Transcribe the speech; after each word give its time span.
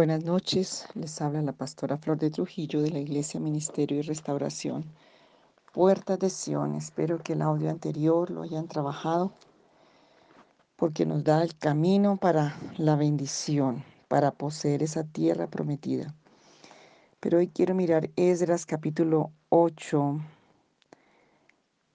Buenas 0.00 0.24
noches, 0.24 0.86
les 0.94 1.20
habla 1.20 1.42
la 1.42 1.52
pastora 1.52 1.98
Flor 1.98 2.16
de 2.16 2.30
Trujillo 2.30 2.80
de 2.80 2.90
la 2.90 3.00
Iglesia 3.00 3.38
Ministerio 3.38 3.98
y 3.98 4.00
Restauración. 4.00 4.86
Puertas 5.74 6.18
de 6.18 6.30
Sion, 6.30 6.74
espero 6.74 7.18
que 7.18 7.34
el 7.34 7.42
audio 7.42 7.68
anterior 7.68 8.30
lo 8.30 8.40
hayan 8.40 8.66
trabajado 8.66 9.34
porque 10.76 11.04
nos 11.04 11.22
da 11.22 11.42
el 11.42 11.54
camino 11.54 12.16
para 12.16 12.56
la 12.78 12.96
bendición, 12.96 13.84
para 14.08 14.30
poseer 14.30 14.82
esa 14.82 15.04
tierra 15.04 15.48
prometida. 15.48 16.14
Pero 17.20 17.36
hoy 17.36 17.48
quiero 17.48 17.74
mirar 17.74 18.08
Esdras 18.16 18.64
capítulo 18.64 19.32
8, 19.50 20.18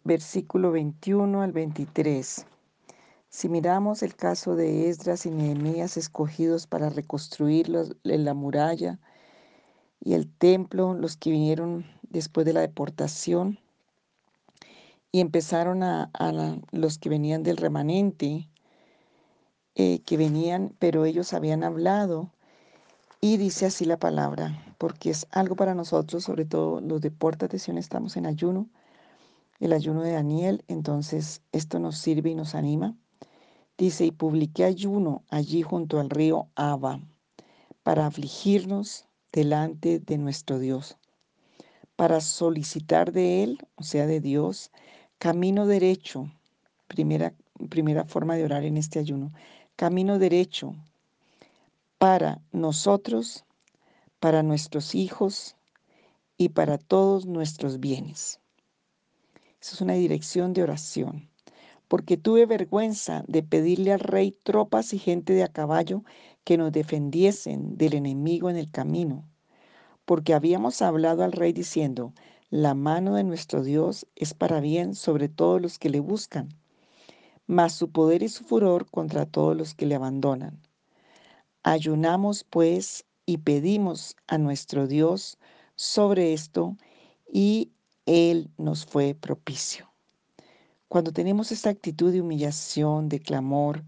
versículo 0.03 0.69
21 0.69 1.41
al 1.41 1.51
23. 1.53 2.45
Si 3.35 3.49
miramos 3.49 4.01
el 4.01 4.15
caso 4.15 4.55
de 4.55 4.87
Esdras 4.87 5.25
y 5.25 5.29
Nehemías 5.29 5.97
escogidos 5.97 6.67
para 6.67 6.89
reconstruir 6.89 7.67
la 7.67 8.33
muralla 8.33 8.97
y 9.99 10.13
el 10.13 10.31
templo, 10.31 10.93
los 10.93 11.17
que 11.17 11.31
vinieron 11.31 11.85
después 12.03 12.45
de 12.45 12.53
la 12.53 12.61
deportación 12.61 13.59
y 15.11 15.19
empezaron 15.19 15.83
a, 15.83 16.09
los 16.71 16.97
que 16.97 17.09
venían 17.09 17.43
del 17.43 17.57
remanente, 17.57 18.47
eh, 19.75 19.99
que 20.05 20.15
venían, 20.15 20.73
pero 20.79 21.03
ellos 21.03 21.33
habían 21.33 21.65
hablado 21.65 22.31
y 23.19 23.35
dice 23.35 23.65
así 23.65 23.83
la 23.83 23.97
palabra, 23.97 24.63
porque 24.77 25.09
es 25.09 25.27
algo 25.31 25.57
para 25.57 25.75
nosotros, 25.75 26.23
sobre 26.23 26.45
todo 26.45 26.79
los 26.79 27.01
de 27.01 27.11
estamos 27.75 28.15
en 28.15 28.27
ayuno, 28.27 28.69
el 29.59 29.73
ayuno 29.73 30.03
de 30.03 30.13
Daniel, 30.13 30.63
entonces 30.69 31.41
esto 31.51 31.79
nos 31.79 31.97
sirve 31.97 32.29
y 32.29 32.35
nos 32.35 32.55
anima. 32.55 32.95
Dice, 33.77 34.05
y 34.05 34.11
publiqué 34.11 34.63
ayuno 34.63 35.23
allí 35.29 35.61
junto 35.61 35.99
al 35.99 36.09
río 36.09 36.47
Abba 36.55 37.01
para 37.83 38.05
afligirnos 38.05 39.05
delante 39.33 39.99
de 39.99 40.17
nuestro 40.17 40.59
Dios, 40.59 40.97
para 41.97 42.21
solicitar 42.21 43.11
de 43.11 43.43
Él, 43.43 43.59
o 43.75 43.83
sea, 43.83 44.07
de 44.07 44.21
Dios, 44.21 44.71
camino 45.17 45.67
derecho. 45.67 46.31
Primera, 46.87 47.33
primera 47.69 48.05
forma 48.05 48.35
de 48.35 48.45
orar 48.45 48.63
en 48.63 48.77
este 48.77 48.99
ayuno. 48.99 49.33
Camino 49.75 50.19
derecho 50.19 50.73
para 51.97 52.39
nosotros, 52.53 53.43
para 54.21 54.41
nuestros 54.41 54.95
hijos 54.95 55.57
y 56.37 56.49
para 56.49 56.77
todos 56.77 57.25
nuestros 57.25 57.81
bienes. 57.81 58.39
Esa 59.59 59.75
es 59.75 59.81
una 59.81 59.93
dirección 59.95 60.53
de 60.53 60.63
oración 60.63 61.29
porque 61.87 62.17
tuve 62.17 62.45
vergüenza 62.45 63.23
de 63.27 63.43
pedirle 63.43 63.93
al 63.93 63.99
rey 63.99 64.31
tropas 64.31 64.93
y 64.93 64.99
gente 64.99 65.33
de 65.33 65.43
a 65.43 65.47
caballo 65.47 66.03
que 66.43 66.57
nos 66.57 66.71
defendiesen 66.71 67.77
del 67.77 67.93
enemigo 67.93 68.49
en 68.49 68.57
el 68.57 68.69
camino, 68.71 69.27
porque 70.05 70.33
habíamos 70.33 70.81
hablado 70.81 71.23
al 71.23 71.31
rey 71.31 71.53
diciendo, 71.53 72.13
la 72.49 72.73
mano 72.73 73.15
de 73.15 73.23
nuestro 73.23 73.63
Dios 73.63 74.07
es 74.15 74.33
para 74.33 74.59
bien 74.59 74.95
sobre 74.95 75.29
todos 75.29 75.61
los 75.61 75.79
que 75.79 75.89
le 75.89 75.99
buscan, 75.99 76.49
mas 77.47 77.73
su 77.73 77.91
poder 77.91 78.23
y 78.23 78.29
su 78.29 78.43
furor 78.43 78.89
contra 78.89 79.25
todos 79.25 79.55
los 79.55 79.73
que 79.73 79.85
le 79.85 79.95
abandonan. 79.95 80.61
Ayunamos 81.63 82.43
pues 82.43 83.05
y 83.25 83.39
pedimos 83.39 84.15
a 84.27 84.37
nuestro 84.37 84.87
Dios 84.87 85.37
sobre 85.75 86.33
esto, 86.33 86.77
y 87.31 87.71
Él 88.05 88.51
nos 88.57 88.85
fue 88.85 89.15
propicio. 89.15 89.94
Cuando 90.95 91.11
tenemos 91.11 91.51
esta 91.51 91.71
actitud 91.71 92.13
de 92.13 92.21
humillación, 92.21 93.09
de 93.09 93.19
clamor, 93.19 93.83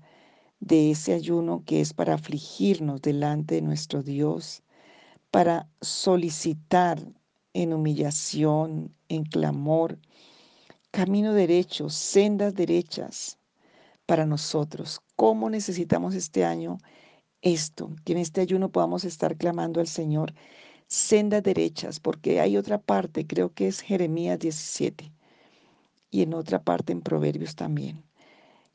de 0.59 0.91
ese 0.91 1.13
ayuno 1.13 1.63
que 1.66 1.79
es 1.79 1.94
para 1.94 2.16
afligirnos 2.16 3.01
delante 3.01 3.56
de 3.56 3.62
nuestro 3.62 4.03
Dios, 4.03 4.62
para 5.31 5.69
solicitar 5.79 7.00
en 7.53 7.72
humillación, 7.72 8.94
en 9.07 9.23
clamor, 9.23 10.00
camino 10.91 11.31
derecho, 11.31 11.90
sendas 11.90 12.53
derechas 12.53 13.38
para 14.06 14.25
nosotros. 14.25 15.00
¿Cómo 15.16 15.50
necesitamos 15.50 16.13
este 16.13 16.44
año 16.44 16.78
esto? 17.41 17.95
Que 18.03 18.12
en 18.12 18.18
este 18.18 18.41
ayuno 18.41 18.69
podamos 18.69 19.06
estar 19.06 19.38
clamando 19.38 19.79
al 19.79 19.88
Señor 19.88 20.34
sendas 20.88 21.41
derechas, 21.41 22.01
porque 22.01 22.41
hay 22.41 22.57
otra 22.57 22.79
parte, 22.81 23.25
creo 23.25 23.53
que 23.53 23.69
es 23.69 23.79
Jeremías 23.79 24.39
17 24.39 25.13
y 26.09 26.22
en 26.22 26.34
otra 26.34 26.63
parte 26.63 26.94
en 26.94 27.01
Proverbios 27.01 27.56
también, 27.56 28.03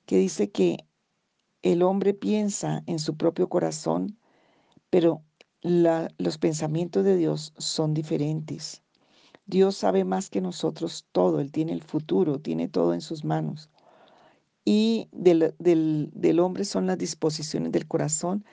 que 0.06 0.16
dice 0.16 0.50
que 0.50 0.86
el 1.62 1.82
hombre 1.82 2.14
piensa 2.14 2.82
en 2.86 2.98
su 2.98 3.16
propio 3.16 3.48
corazón, 3.48 4.18
pero 4.90 5.22
los 5.62 6.38
pensamientos 6.38 7.04
de 7.04 7.16
Dios 7.16 7.54
son 7.56 7.94
diferentes. 7.94 8.82
Dios 9.46 9.76
sabe 9.76 10.04
más 10.04 10.28
que 10.28 10.40
nosotros 10.40 11.06
todo, 11.12 11.40
Él 11.40 11.52
tiene 11.52 11.72
el 11.72 11.82
futuro, 11.82 12.40
tiene 12.40 12.68
todo 12.68 12.94
en 12.94 13.00
sus 13.00 13.24
manos. 13.24 13.70
Y 14.64 15.08
del, 15.12 15.54
del 15.58 16.40
hombre 16.40 16.64
son 16.64 16.86
las 16.86 16.98
disposiciones 16.98 17.72
del 17.72 17.86
corazón, 17.86 18.44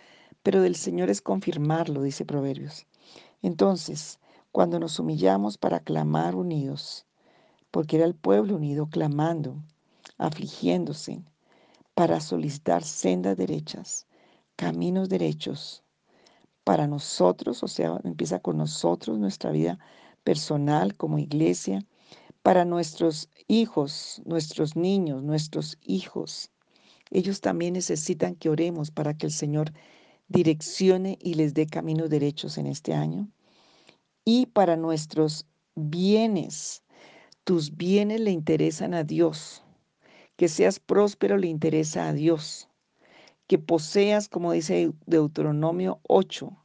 pero 0.43 0.61
del 0.61 0.75
Señor 0.75 1.09
es 1.09 1.21
confirmarlo, 1.21 2.01
dice 2.01 2.25
Proverbios. 2.25 2.87
Entonces, 3.41 4.19
cuando 4.51 4.79
nos 4.79 4.99
humillamos 4.99 5.57
para 5.57 5.79
clamar 5.79 6.35
unidos, 6.35 7.05
porque 7.71 7.97
era 7.97 8.05
el 8.05 8.15
pueblo 8.15 8.55
unido 8.55 8.87
clamando, 8.87 9.61
afligiéndose, 10.17 11.21
para 11.93 12.21
solicitar 12.21 12.83
sendas 12.83 13.37
derechas, 13.37 14.07
caminos 14.55 15.09
derechos 15.09 15.83
para 16.63 16.87
nosotros, 16.87 17.63
o 17.63 17.67
sea, 17.67 17.99
empieza 18.03 18.39
con 18.39 18.57
nosotros, 18.57 19.17
nuestra 19.17 19.51
vida 19.51 19.79
personal 20.23 20.95
como 20.95 21.17
iglesia, 21.17 21.85
para 22.43 22.63
nuestros 22.65 23.29
hijos, 23.47 24.21
nuestros 24.25 24.75
niños, 24.75 25.23
nuestros 25.23 25.77
hijos. 25.81 26.51
Ellos 27.11 27.41
también 27.41 27.73
necesitan 27.73 28.35
que 28.35 28.49
oremos 28.49 28.91
para 28.91 29.15
que 29.15 29.25
el 29.25 29.31
Señor 29.31 29.73
direccione 30.27 31.17
y 31.21 31.33
les 31.33 31.53
dé 31.53 31.65
caminos 31.65 32.09
derechos 32.09 32.57
en 32.57 32.67
este 32.67 32.93
año. 32.93 33.27
Y 34.23 34.45
para 34.45 34.77
nuestros 34.77 35.47
bienes, 35.75 36.83
tus 37.49 37.75
bienes 37.75 38.21
le 38.21 38.29
interesan 38.29 38.93
a 38.93 39.03
Dios, 39.03 39.63
que 40.35 40.47
seas 40.47 40.79
próspero 40.79 41.35
le 41.35 41.47
interesa 41.47 42.07
a 42.07 42.13
Dios, 42.13 42.69
que 43.47 43.57
poseas, 43.57 44.29
como 44.29 44.51
dice 44.51 44.91
Deuteronomio 45.07 45.99
8, 46.07 46.55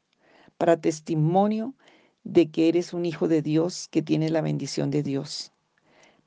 para 0.59 0.78
testimonio 0.78 1.72
de 2.22 2.50
que 2.50 2.69
eres 2.69 2.93
un 2.93 3.06
hijo 3.06 3.28
de 3.28 3.41
Dios, 3.41 3.89
que 3.91 4.03
tiene 4.03 4.28
la 4.28 4.43
bendición 4.43 4.91
de 4.91 5.03
Dios. 5.03 5.53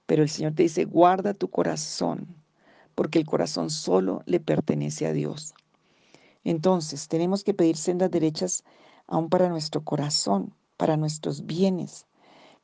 Pero 0.08 0.24
el 0.24 0.30
Señor 0.30 0.54
te 0.56 0.64
dice, 0.64 0.86
guarda 0.86 1.36
tu 1.36 1.52
corazón, 1.52 2.26
porque 2.96 3.20
el 3.20 3.28
corazón 3.28 3.70
solo 3.70 4.24
le 4.26 4.40
pertenece 4.40 5.06
a 5.06 5.14
Dios. 5.14 5.54
Entonces, 6.44 7.08
tenemos 7.08 7.44
que 7.44 7.54
pedir 7.54 7.78
sendas 7.78 8.10
derechas 8.10 8.64
aún 9.06 9.30
para 9.30 9.50
nuestro 9.50 9.84
corazón, 9.84 10.56
para 10.78 10.98
nuestros 10.98 11.46
bienes, 11.46 12.07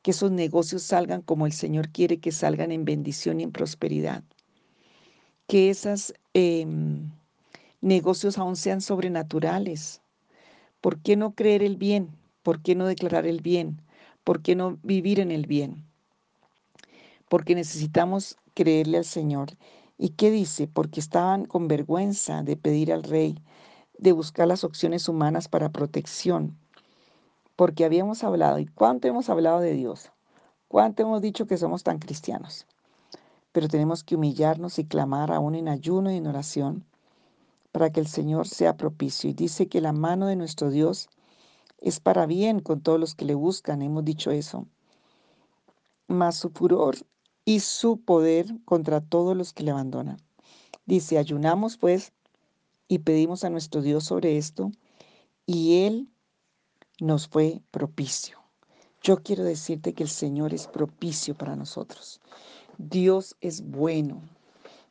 que 0.04 0.10
esos 0.10 0.30
negocios 0.30 0.82
salgan 0.82 1.22
como 1.22 1.46
el 1.46 1.52
Señor 1.54 1.88
quiere 1.88 2.20
que 2.20 2.30
salgan 2.30 2.72
en 2.72 2.84
bendición 2.84 3.40
y 3.40 3.44
en 3.44 3.52
prosperidad. 3.52 4.22
Que 5.46 5.70
esos 5.70 6.12
em, 6.34 7.10
negocios 7.80 8.36
aún 8.36 8.56
sean 8.56 8.82
sobrenaturales. 8.82 10.02
¿Por 10.82 10.98
qué 11.00 11.16
no 11.16 11.34
creer 11.34 11.62
el 11.62 11.78
bien? 11.78 12.10
¿Por 12.42 12.60
qué 12.60 12.74
no 12.74 12.84
declarar 12.84 13.26
el 13.26 13.40
bien? 13.40 13.80
¿Por 14.24 14.42
qué 14.42 14.54
no 14.54 14.78
vivir 14.82 15.20
en 15.20 15.30
el 15.30 15.46
bien? 15.46 15.86
Porque 17.30 17.54
necesitamos 17.54 18.36
creerle 18.52 18.98
al 18.98 19.06
Señor. 19.06 19.52
¿Y 19.96 20.10
qué 20.10 20.30
dice? 20.30 20.68
Porque 20.68 21.00
estaban 21.00 21.46
con 21.46 21.66
vergüenza 21.66 22.42
de 22.42 22.58
pedir 22.58 22.92
al 22.92 23.04
rey, 23.04 23.38
de 23.96 24.12
buscar 24.12 24.48
las 24.48 24.64
opciones 24.64 25.08
humanas 25.08 25.48
para 25.48 25.72
protección, 25.72 26.58
porque 27.56 27.84
habíamos 27.84 28.24
hablado, 28.24 28.58
y 28.58 28.66
cuánto 28.66 29.08
hemos 29.08 29.28
hablado 29.30 29.60
de 29.60 29.72
Dios, 29.72 30.10
cuánto 30.68 31.02
hemos 31.02 31.22
dicho 31.22 31.46
que 31.46 31.56
somos 31.56 31.82
tan 31.82 31.98
cristianos, 31.98 32.66
pero 33.52 33.68
tenemos 33.68 34.02
que 34.02 34.16
humillarnos 34.16 34.78
y 34.78 34.84
clamar 34.84 35.30
aún 35.30 35.54
en 35.54 35.68
ayuno 35.68 36.10
y 36.10 36.16
en 36.16 36.26
oración 36.26 36.84
para 37.70 37.90
que 37.90 38.00
el 38.00 38.06
Señor 38.06 38.48
sea 38.48 38.76
propicio. 38.76 39.30
Y 39.30 39.34
dice 39.34 39.68
que 39.68 39.80
la 39.80 39.92
mano 39.92 40.26
de 40.26 40.36
nuestro 40.36 40.70
Dios 40.70 41.08
es 41.80 42.00
para 42.00 42.26
bien 42.26 42.60
con 42.60 42.80
todos 42.80 42.98
los 42.98 43.14
que 43.14 43.24
le 43.24 43.34
buscan, 43.34 43.82
hemos 43.82 44.04
dicho 44.04 44.30
eso, 44.30 44.66
mas 46.08 46.36
su 46.36 46.50
furor 46.50 46.96
y 47.44 47.60
su 47.60 48.00
poder 48.00 48.46
contra 48.64 49.00
todos 49.00 49.36
los 49.36 49.52
que 49.52 49.64
le 49.64 49.70
abandonan. 49.70 50.16
Dice, 50.86 51.18
ayunamos 51.18 51.76
pues 51.76 52.12
y 52.88 53.00
pedimos 53.00 53.44
a 53.44 53.50
nuestro 53.50 53.82
Dios 53.82 54.04
sobre 54.04 54.36
esto, 54.36 54.70
y 55.46 55.84
Él 55.84 56.08
nos 57.00 57.28
fue 57.28 57.60
propicio. 57.70 58.38
Yo 59.02 59.22
quiero 59.22 59.44
decirte 59.44 59.92
que 59.92 60.02
el 60.02 60.08
Señor 60.08 60.54
es 60.54 60.66
propicio 60.66 61.34
para 61.34 61.56
nosotros. 61.56 62.20
Dios 62.78 63.36
es 63.40 63.62
bueno. 63.62 64.22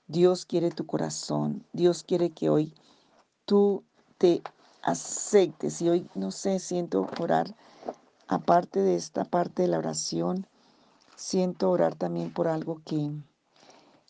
Dios 0.07 0.45
quiere 0.45 0.69
tu 0.69 0.85
corazón. 0.85 1.65
Dios 1.73 2.03
quiere 2.03 2.29
que 2.29 2.49
hoy 2.49 2.73
tú 3.45 3.83
te 4.17 4.41
aceptes. 4.83 5.81
Y 5.81 5.89
hoy, 5.89 6.07
no 6.13 6.31
sé, 6.31 6.59
siento 6.59 7.07
orar, 7.19 7.55
aparte 8.27 8.81
de 8.81 8.95
esta 8.95 9.23
parte 9.23 9.63
de 9.63 9.69
la 9.69 9.79
oración, 9.79 10.45
siento 11.15 11.71
orar 11.71 11.95
también 11.95 12.31
por 12.31 12.47
algo 12.47 12.81
que, 12.85 13.11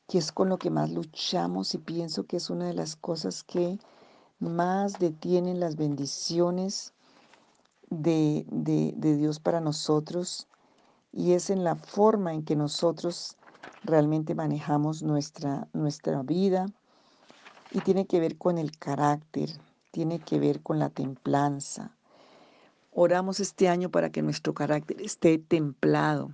que 0.07 0.18
es 0.18 0.31
con 0.31 0.50
lo 0.50 0.57
que 0.57 0.69
más 0.69 0.90
luchamos 0.90 1.74
y 1.75 1.78
pienso 1.78 2.25
que 2.25 2.38
es 2.38 2.50
una 2.50 2.68
de 2.68 2.74
las 2.74 2.95
cosas 2.95 3.44
que 3.44 3.80
más 4.40 5.00
detienen 5.00 5.60
las 5.60 5.75
bendiciones 5.75 6.93
de, 8.01 8.45
de, 8.50 9.18
Dios 9.18 9.40
para 9.40 9.60
nosotros 9.60 10.48
y 11.12 11.34
es 11.34 11.50
en 11.50 11.63
la 11.63 11.75
forma 11.75 12.34
en 12.34 12.44
que 12.44 12.56
nosotros 12.56 13.38
realmente 13.84 14.36
manejamos 14.36 15.04
nuestra, 15.04 15.68
nuestra 15.74 16.24
vida 16.24 16.66
y 17.72 17.80
tiene 17.81 18.06
que 18.06 18.19
ver 18.19 18.38
con 18.38 18.57
el 18.57 18.78
carácter, 18.78 19.50
tiene 19.92 20.19
que 20.19 20.40
ver 20.40 20.62
con 20.62 20.80
la 20.80 20.90
templanza. 20.90 21.95
Oramos 22.92 23.40
este 23.40 23.69
año 23.69 23.90
para 23.90 24.12
que 24.12 24.22
nuestro 24.22 24.54
carácter 24.54 25.01
esté 25.01 25.38
templado. 25.38 26.34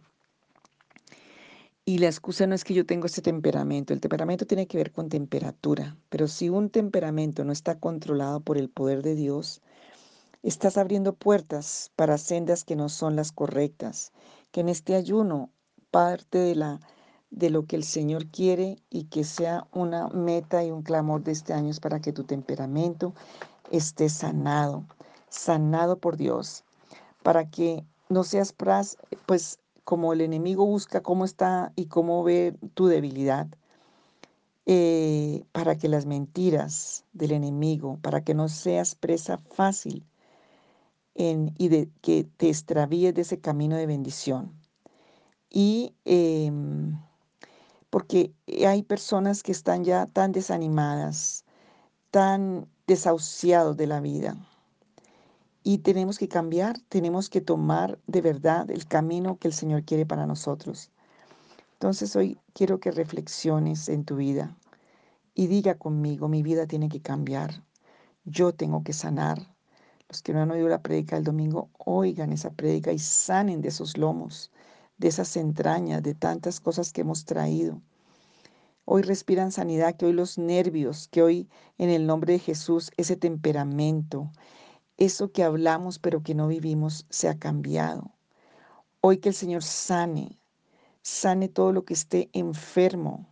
Y 1.86 1.98
la 1.98 2.08
excusa 2.08 2.46
no 2.46 2.54
es 2.54 2.64
que 2.64 2.76
yo 2.76 2.86
tengo 2.86 3.08
ese 3.08 3.22
temperamento, 3.22 3.94
el 3.94 4.02
temperamento 4.02 4.46
tiene 4.46 4.68
que 4.68 4.78
ver 4.78 4.92
con 4.92 5.10
temperatura, 5.10 5.98
pero 6.10 6.28
si 6.28 6.48
un 6.48 6.70
temperamento 6.70 7.44
no 7.44 7.52
está 7.52 7.80
controlado 7.80 8.42
por 8.42 8.60
el 8.60 8.70
poder 8.70 9.02
de 9.02 9.16
Dios, 9.16 9.62
estás 10.44 10.78
abriendo 10.78 11.14
puertas 11.14 11.92
para 11.96 12.18
sendas 12.18 12.64
que 12.64 12.76
no 12.76 12.90
son 12.90 13.16
las 13.16 13.32
correctas, 13.32 14.12
que 14.52 14.62
en 14.62 14.70
este 14.70 14.96
ayuno 14.96 15.50
parte 15.92 16.38
de 16.38 16.56
la 16.56 16.80
de 17.32 17.50
lo 17.50 17.66
que 17.66 17.76
el 17.76 17.84
Señor 17.84 18.28
quiere 18.28 18.78
y 18.90 19.04
que 19.06 19.24
sea 19.24 19.68
una 19.72 20.08
meta 20.08 20.64
y 20.64 20.72
un 20.72 20.82
clamor 20.82 21.24
de 21.24 21.32
este 21.32 21.54
año 21.54 21.70
es 21.70 21.80
para 21.80 22.00
que 22.00 22.12
tu 22.12 22.24
temperamento 22.24 23.14
esté 23.70 24.10
sanado, 24.10 24.86
sanado 25.30 26.00
por 26.00 26.18
Dios, 26.18 26.64
para 27.22 27.50
que 27.50 27.86
no 28.10 28.24
seas 28.24 28.56
pues 29.28 29.60
como 29.84 30.14
el 30.14 30.22
enemigo 30.22 30.66
busca 30.66 31.02
cómo 31.02 31.24
está 31.24 31.72
y 31.76 31.86
cómo 31.86 32.24
ve 32.24 32.56
tu 32.74 32.88
debilidad, 32.88 33.48
eh, 34.66 35.44
para 35.52 35.78
que 35.78 35.88
las 35.88 36.06
mentiras 36.06 37.06
del 37.14 37.32
enemigo, 37.32 38.00
para 38.02 38.24
que 38.24 38.34
no 38.34 38.50
seas 38.50 38.96
presa 38.96 39.38
fácil 39.38 40.04
y 41.20 41.86
que 42.02 42.24
te 42.24 42.48
extravíes 42.48 43.14
de 43.14 43.22
ese 43.22 43.42
camino 43.42 43.76
de 43.76 43.86
bendición. 43.86 44.54
Y 45.50 45.94
em, 46.06 46.98
porque 47.90 48.34
hay 48.66 48.84
personas 48.84 49.44
que 49.44 49.52
están 49.52 49.84
ya 49.84 50.06
tan 50.06 50.32
desanimadas, 50.32 51.44
tan 52.12 52.68
desahuciados 52.88 53.76
de 53.76 53.88
la 53.88 54.00
vida. 54.00 54.38
Y 55.62 55.80
tenemos 55.80 56.18
que 56.18 56.30
cambiar, 56.30 56.80
tenemos 56.88 57.30
que 57.30 57.42
tomar 57.42 58.00
de 58.08 58.22
verdad 58.22 58.72
el 58.72 58.88
camino 58.88 59.38
que 59.38 59.50
el 59.50 59.54
Señor 59.54 59.84
quiere 59.84 60.06
para 60.06 60.26
nosotros. 60.26 60.90
Entonces 61.74 62.16
hoy 62.16 62.40
quiero 62.54 62.80
que 62.80 62.92
reflexiones 62.92 63.90
en 63.90 64.06
tu 64.06 64.16
vida 64.16 64.56
y 65.36 65.48
diga 65.48 65.76
conmigo, 65.76 66.30
mi 66.30 66.44
vida 66.44 66.66
tiene 66.66 66.88
que 66.88 67.02
cambiar, 67.02 67.64
yo 68.24 68.54
tengo 68.54 68.84
que 68.84 68.94
sanar. 68.94 69.59
Los 70.10 70.24
que 70.24 70.34
no 70.34 70.42
han 70.42 70.50
oído 70.50 70.68
la 70.68 70.82
prédica 70.82 71.16
del 71.16 71.24
domingo, 71.24 71.70
oigan 71.78 72.34
esa 72.34 72.50
prédica 72.50 72.92
y 72.92 72.98
sanen 72.98 73.62
de 73.62 73.68
esos 73.70 73.96
lomos, 73.96 74.52
de 74.98 75.08
esas 75.08 75.38
entrañas, 75.38 76.02
de 76.02 76.16
tantas 76.16 76.60
cosas 76.60 76.92
que 76.92 77.02
hemos 77.02 77.26
traído. 77.26 77.80
Hoy 78.86 79.04
respiran 79.04 79.52
sanidad, 79.52 79.96
que 79.96 80.08
hoy 80.08 80.14
los 80.14 80.40
nervios, 80.40 81.08
que 81.10 81.22
hoy 81.22 81.48
en 81.78 81.92
el 81.92 82.08
nombre 82.08 82.34
de 82.34 82.40
Jesús 82.40 82.90
ese 82.98 83.18
temperamento, 83.18 84.32
eso 84.98 85.32
que 85.32 85.44
hablamos 85.44 86.00
pero 86.00 86.24
que 86.24 86.34
no 86.34 86.48
vivimos, 86.48 87.06
se 87.12 87.30
ha 87.30 87.38
cambiado. 87.38 88.12
Hoy 89.02 89.20
que 89.20 89.30
el 89.30 89.36
Señor 89.36 89.62
sane, 89.62 90.40
sane 91.04 91.50
todo 91.50 91.72
lo 91.72 91.86
que 91.86 91.94
esté 91.94 92.32
enfermo, 92.34 93.29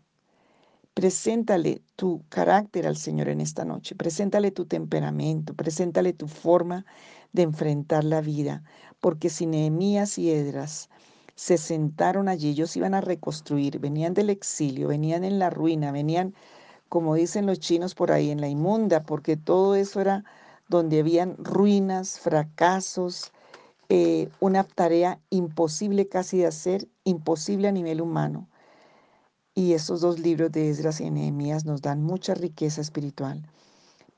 Preséntale 0.98 1.84
tu 1.96 2.24
carácter 2.28 2.88
al 2.88 2.98
Señor 2.98 3.30
en 3.30 3.40
esta 3.40 3.64
noche, 3.66 3.94
preséntale 3.94 4.50
tu 4.50 4.66
temperamento, 4.66 5.54
preséntale 5.54 6.12
tu 6.12 6.28
forma 6.28 6.88
de 7.34 7.44
enfrentar 7.44 8.04
la 8.04 8.20
vida, 8.20 8.64
porque 9.00 9.30
si 9.30 9.46
Nehemías 9.46 10.18
y 10.18 10.32
Edras 10.32 10.90
se 11.36 11.60
sentaron 11.60 12.28
allí, 12.28 12.50
ellos 12.50 12.76
iban 12.76 12.96
a 12.96 13.02
reconstruir, 13.02 13.78
venían 13.78 14.16
del 14.16 14.32
exilio, 14.32 14.88
venían 14.88 15.24
en 15.24 15.38
la 15.38 15.52
ruina, 15.52 15.92
venían, 15.92 16.34
como 16.90 17.14
dicen 17.14 17.46
los 17.46 17.60
chinos 17.60 17.94
por 17.94 18.12
ahí, 18.12 18.32
en 18.32 18.42
la 18.42 18.48
inmunda, 18.48 19.04
porque 19.04 19.38
todo 19.38 19.76
eso 19.76 20.02
era 20.02 20.24
donde 20.68 21.02
habían 21.02 21.36
ruinas, 21.38 22.20
fracasos, 22.20 23.32
eh, 23.90 24.30
una 24.40 24.64
tarea 24.64 25.20
imposible 25.30 26.08
casi 26.08 26.40
de 26.40 26.48
hacer, 26.48 26.88
imposible 27.04 27.68
a 27.68 27.72
nivel 27.72 28.02
humano. 28.02 28.50
Y 29.58 29.74
estos 29.74 30.02
dos 30.02 30.20
libros 30.20 30.52
de 30.52 30.70
Esdras 30.70 31.02
y 31.02 31.10
Nehemías 31.10 31.66
nos 31.66 31.82
dan 31.82 32.04
mucha 32.04 32.36
riqueza 32.36 32.80
espiritual, 32.80 33.44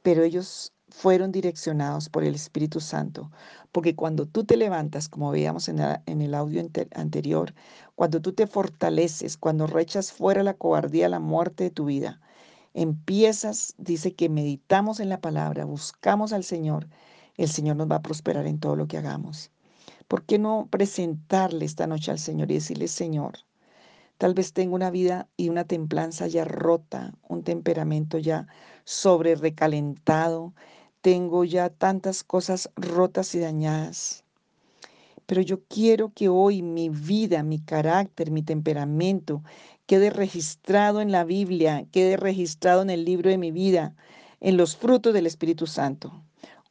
pero 0.02 0.22
ellos 0.22 0.74
fueron 0.90 1.32
direccionados 1.32 2.10
por 2.10 2.26
el 2.26 2.36
Espíritu 2.36 2.82
Santo, 2.82 3.32
porque 3.72 3.96
cuando 3.96 4.26
tú 4.26 4.44
te 4.44 4.58
levantas, 4.58 5.08
como 5.08 5.32
veíamos 5.32 5.70
en, 5.70 5.80
el 5.80 6.34
audio 6.34 6.62
anterior, 6.94 7.54
cuando 7.96 8.22
tú 8.22 8.34
te 8.34 8.48
fortaleces, 8.48 9.38
cuando 9.38 9.66
rechas 9.66 10.12
fuera 10.12 10.44
la 10.44 10.56
cobardía, 10.56 11.08
la 11.08 11.22
muerte 11.22 11.64
de 11.64 11.72
tu 11.72 11.86
vida, 11.86 12.20
empiezas, 12.74 13.76
dice 13.78 14.16
que 14.16 14.28
meditamos 14.28 15.00
en 15.00 15.08
la 15.08 15.22
palabra, 15.22 15.64
buscamos 15.64 16.34
al 16.34 16.44
Señor, 16.44 16.90
el 17.38 17.48
Señor 17.48 17.78
nos 17.78 17.90
va 17.90 17.96
a 17.96 18.02
prosperar 18.02 18.46
en 18.46 18.60
todo 18.60 18.76
lo 18.76 18.90
que 18.90 18.98
hagamos. 18.98 19.52
¿Por 20.10 20.26
qué 20.26 20.38
no 20.38 20.68
presentarle 20.70 21.64
esta 21.64 21.88
noche 21.88 22.12
al 22.12 22.20
Señor 22.20 22.52
y 22.52 22.56
decirle, 22.56 22.90
Señor, 22.90 23.38
Tal 24.20 24.34
vez 24.34 24.52
tengo 24.52 24.76
una 24.76 24.92
vida 24.92 25.30
y 25.38 25.48
una 25.48 25.64
templanza 25.64 26.28
ya 26.28 26.44
rota, 26.44 27.14
un 27.30 27.42
temperamento 27.42 28.18
ya 28.18 28.48
sobre 28.84 29.36
recalentado, 29.36 30.54
tengo 31.00 31.46
ya 31.46 31.70
tantas 31.70 32.26
cosas 32.26 32.70
rotas 32.76 33.34
y 33.34 33.40
dañadas. 33.40 34.26
Pero 35.26 35.42
yo 35.42 35.64
quiero 35.70 36.12
que 36.14 36.28
hoy 36.28 36.62
mi 36.62 36.90
vida, 36.90 37.44
mi 37.44 37.60
carácter, 37.60 38.30
mi 38.30 38.44
temperamento 38.44 39.42
quede 39.86 40.10
registrado 40.10 41.00
en 41.00 41.14
la 41.14 41.24
Biblia, 41.24 41.86
quede 41.90 42.18
registrado 42.18 42.82
en 42.82 42.90
el 42.90 43.06
libro 43.06 43.30
de 43.30 43.38
mi 43.38 43.52
vida, 43.52 43.96
en 44.42 44.58
los 44.58 44.76
frutos 44.76 45.14
del 45.14 45.28
Espíritu 45.28 45.66
Santo 45.66 46.22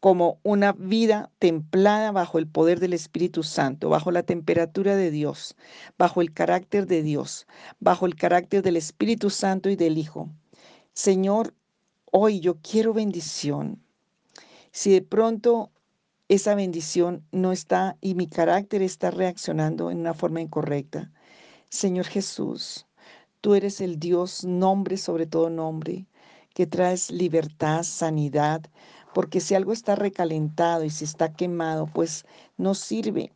como 0.01 0.39
una 0.45 0.73
vida 0.73 1.31
templada 1.39 2.13
bajo 2.13 2.39
el 2.39 2.47
poder 2.47 2.79
del 2.79 2.93
Espíritu 2.93 3.43
Santo, 3.43 3.89
bajo 3.89 4.11
la 4.11 4.23
temperatura 4.23 4.95
de 4.95 5.11
Dios, 5.11 5.57
bajo 5.97 6.21
el 6.21 6.33
carácter 6.33 6.87
de 6.87 7.03
Dios, 7.03 7.47
bajo 7.81 8.07
el 8.07 8.15
carácter 8.15 8.63
del 8.63 8.77
Espíritu 8.77 9.31
Santo 9.31 9.71
y 9.71 9.77
del 9.77 9.99
Hijo. 9.99 10.29
Señor, 10.93 11.55
hoy 12.13 12.41
yo 12.41 12.59
quiero 12.61 12.93
bendición. 12.93 13.83
Si 14.71 14.93
de 14.93 15.03
pronto 15.03 15.71
esa 16.29 16.55
bendición 16.55 17.25
no 17.33 17.53
está 17.53 17.97
y 18.01 18.15
mi 18.15 18.29
carácter 18.29 18.83
está 18.83 19.11
reaccionando 19.11 19.91
en 19.91 19.99
una 19.99 20.15
forma 20.15 20.41
incorrecta, 20.41 21.11
Señor 21.71 22.07
Jesús, 22.07 22.87
tú 23.41 23.55
eres 23.55 23.81
el 23.81 23.99
Dios, 23.99 24.45
nombre 24.45 24.97
sobre 24.97 25.27
todo 25.27 25.51
nombre, 25.51 26.07
que 26.55 26.67
traes 26.67 27.11
libertad, 27.11 27.83
sanidad, 27.83 28.63
porque 29.19 29.41
si 29.41 29.57
algo 29.57 29.73
está 29.73 29.97
recalentado 29.97 30.85
y 30.85 30.91
si 30.91 31.05
está 31.05 31.33
quemado, 31.33 31.89
pues 31.93 32.25
no 32.57 32.75
sirve. 32.75 33.33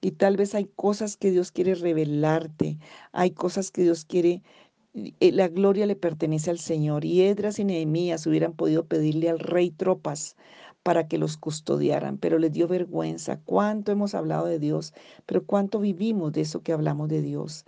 Y 0.00 0.12
tal 0.12 0.38
vez 0.38 0.54
hay 0.54 0.64
cosas 0.64 1.18
que 1.18 1.30
Dios 1.30 1.52
quiere 1.52 1.74
revelarte, 1.74 2.78
hay 3.12 3.32
cosas 3.32 3.70
que 3.70 3.82
Dios 3.82 4.06
quiere 4.06 4.42
eh, 4.94 5.32
la 5.32 5.48
gloria 5.48 5.84
le 5.84 5.94
pertenece 5.94 6.48
al 6.48 6.58
Señor. 6.58 7.04
Y 7.04 7.20
Edras 7.20 7.58
y 7.58 7.66
Nehemías 7.66 8.26
hubieran 8.26 8.54
podido 8.54 8.86
pedirle 8.86 9.28
al 9.28 9.38
rey 9.38 9.70
tropas 9.70 10.36
para 10.82 11.06
que 11.06 11.18
los 11.18 11.36
custodiaran, 11.36 12.16
pero 12.16 12.38
les 12.38 12.52
dio 12.52 12.66
vergüenza. 12.66 13.38
Cuánto 13.44 13.92
hemos 13.92 14.14
hablado 14.14 14.46
de 14.46 14.58
Dios, 14.58 14.94
pero 15.26 15.44
cuánto 15.44 15.80
vivimos 15.80 16.32
de 16.32 16.40
eso 16.40 16.62
que 16.62 16.72
hablamos 16.72 17.10
de 17.10 17.20
Dios. 17.20 17.66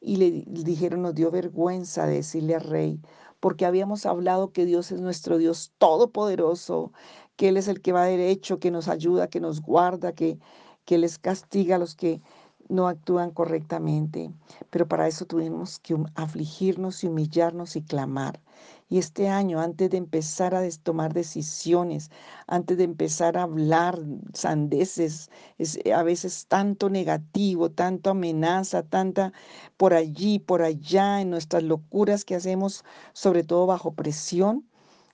Y 0.00 0.18
le 0.18 0.44
dijeron, 0.46 1.02
nos 1.02 1.16
dio 1.16 1.32
vergüenza 1.32 2.06
decirle 2.06 2.54
al 2.54 2.60
rey, 2.62 3.00
porque 3.40 3.66
habíamos 3.66 4.06
hablado 4.06 4.52
que 4.52 4.64
Dios 4.64 4.92
es 4.92 5.00
nuestro 5.00 5.38
Dios 5.38 5.72
todopoderoso, 5.78 6.92
que 7.36 7.48
Él 7.48 7.56
es 7.56 7.68
el 7.68 7.80
que 7.80 7.92
va 7.92 8.04
derecho, 8.04 8.58
que 8.58 8.70
nos 8.70 8.88
ayuda, 8.88 9.28
que 9.28 9.40
nos 9.40 9.60
guarda, 9.62 10.12
que, 10.12 10.38
que 10.84 10.98
les 10.98 11.18
castiga 11.18 11.76
a 11.76 11.78
los 11.78 11.94
que 11.94 12.20
no 12.68 12.88
actúan 12.88 13.30
correctamente. 13.30 14.32
Pero 14.70 14.88
para 14.88 15.08
eso 15.08 15.24
tuvimos 15.26 15.78
que 15.78 15.96
afligirnos 16.14 17.02
y 17.04 17.06
humillarnos 17.06 17.76
y 17.76 17.82
clamar. 17.82 18.40
Y 18.88 18.98
este 18.98 19.28
año, 19.28 19.60
antes 19.60 19.90
de 19.90 19.98
empezar 19.98 20.54
a 20.54 20.62
tomar 20.82 21.12
decisiones, 21.12 22.10
antes 22.46 22.78
de 22.78 22.84
empezar 22.84 23.36
a 23.36 23.42
hablar 23.42 23.98
sandeces, 24.32 25.30
es 25.58 25.78
a 25.94 26.02
veces 26.02 26.46
tanto 26.48 26.88
negativo, 26.88 27.70
tanto 27.70 28.10
amenaza, 28.10 28.82
tanta 28.82 29.32
por 29.76 29.94
allí, 29.94 30.38
por 30.38 30.62
allá, 30.62 31.20
en 31.20 31.30
nuestras 31.30 31.62
locuras 31.62 32.24
que 32.24 32.34
hacemos, 32.34 32.84
sobre 33.12 33.44
todo 33.44 33.66
bajo 33.66 33.92
presión, 33.94 34.68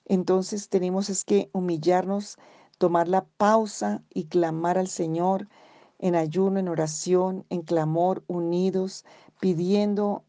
entonces 0.07 0.69
tenemos 0.69 1.09
es 1.11 1.25
que 1.25 1.50
humillarnos 1.52 2.37
tomar 2.78 3.09
la 3.09 3.25
pausa 3.25 4.02
y 4.12 4.26
clamar 4.26 4.78
al 4.78 4.88
Señor 4.88 5.49
en 5.99 6.14
ayuno, 6.14 6.59
en 6.59 6.69
oración, 6.69 7.47
en 7.49 7.62
clamor, 7.62 8.25
unidos, 8.26 9.04
pidiendo 9.40 10.25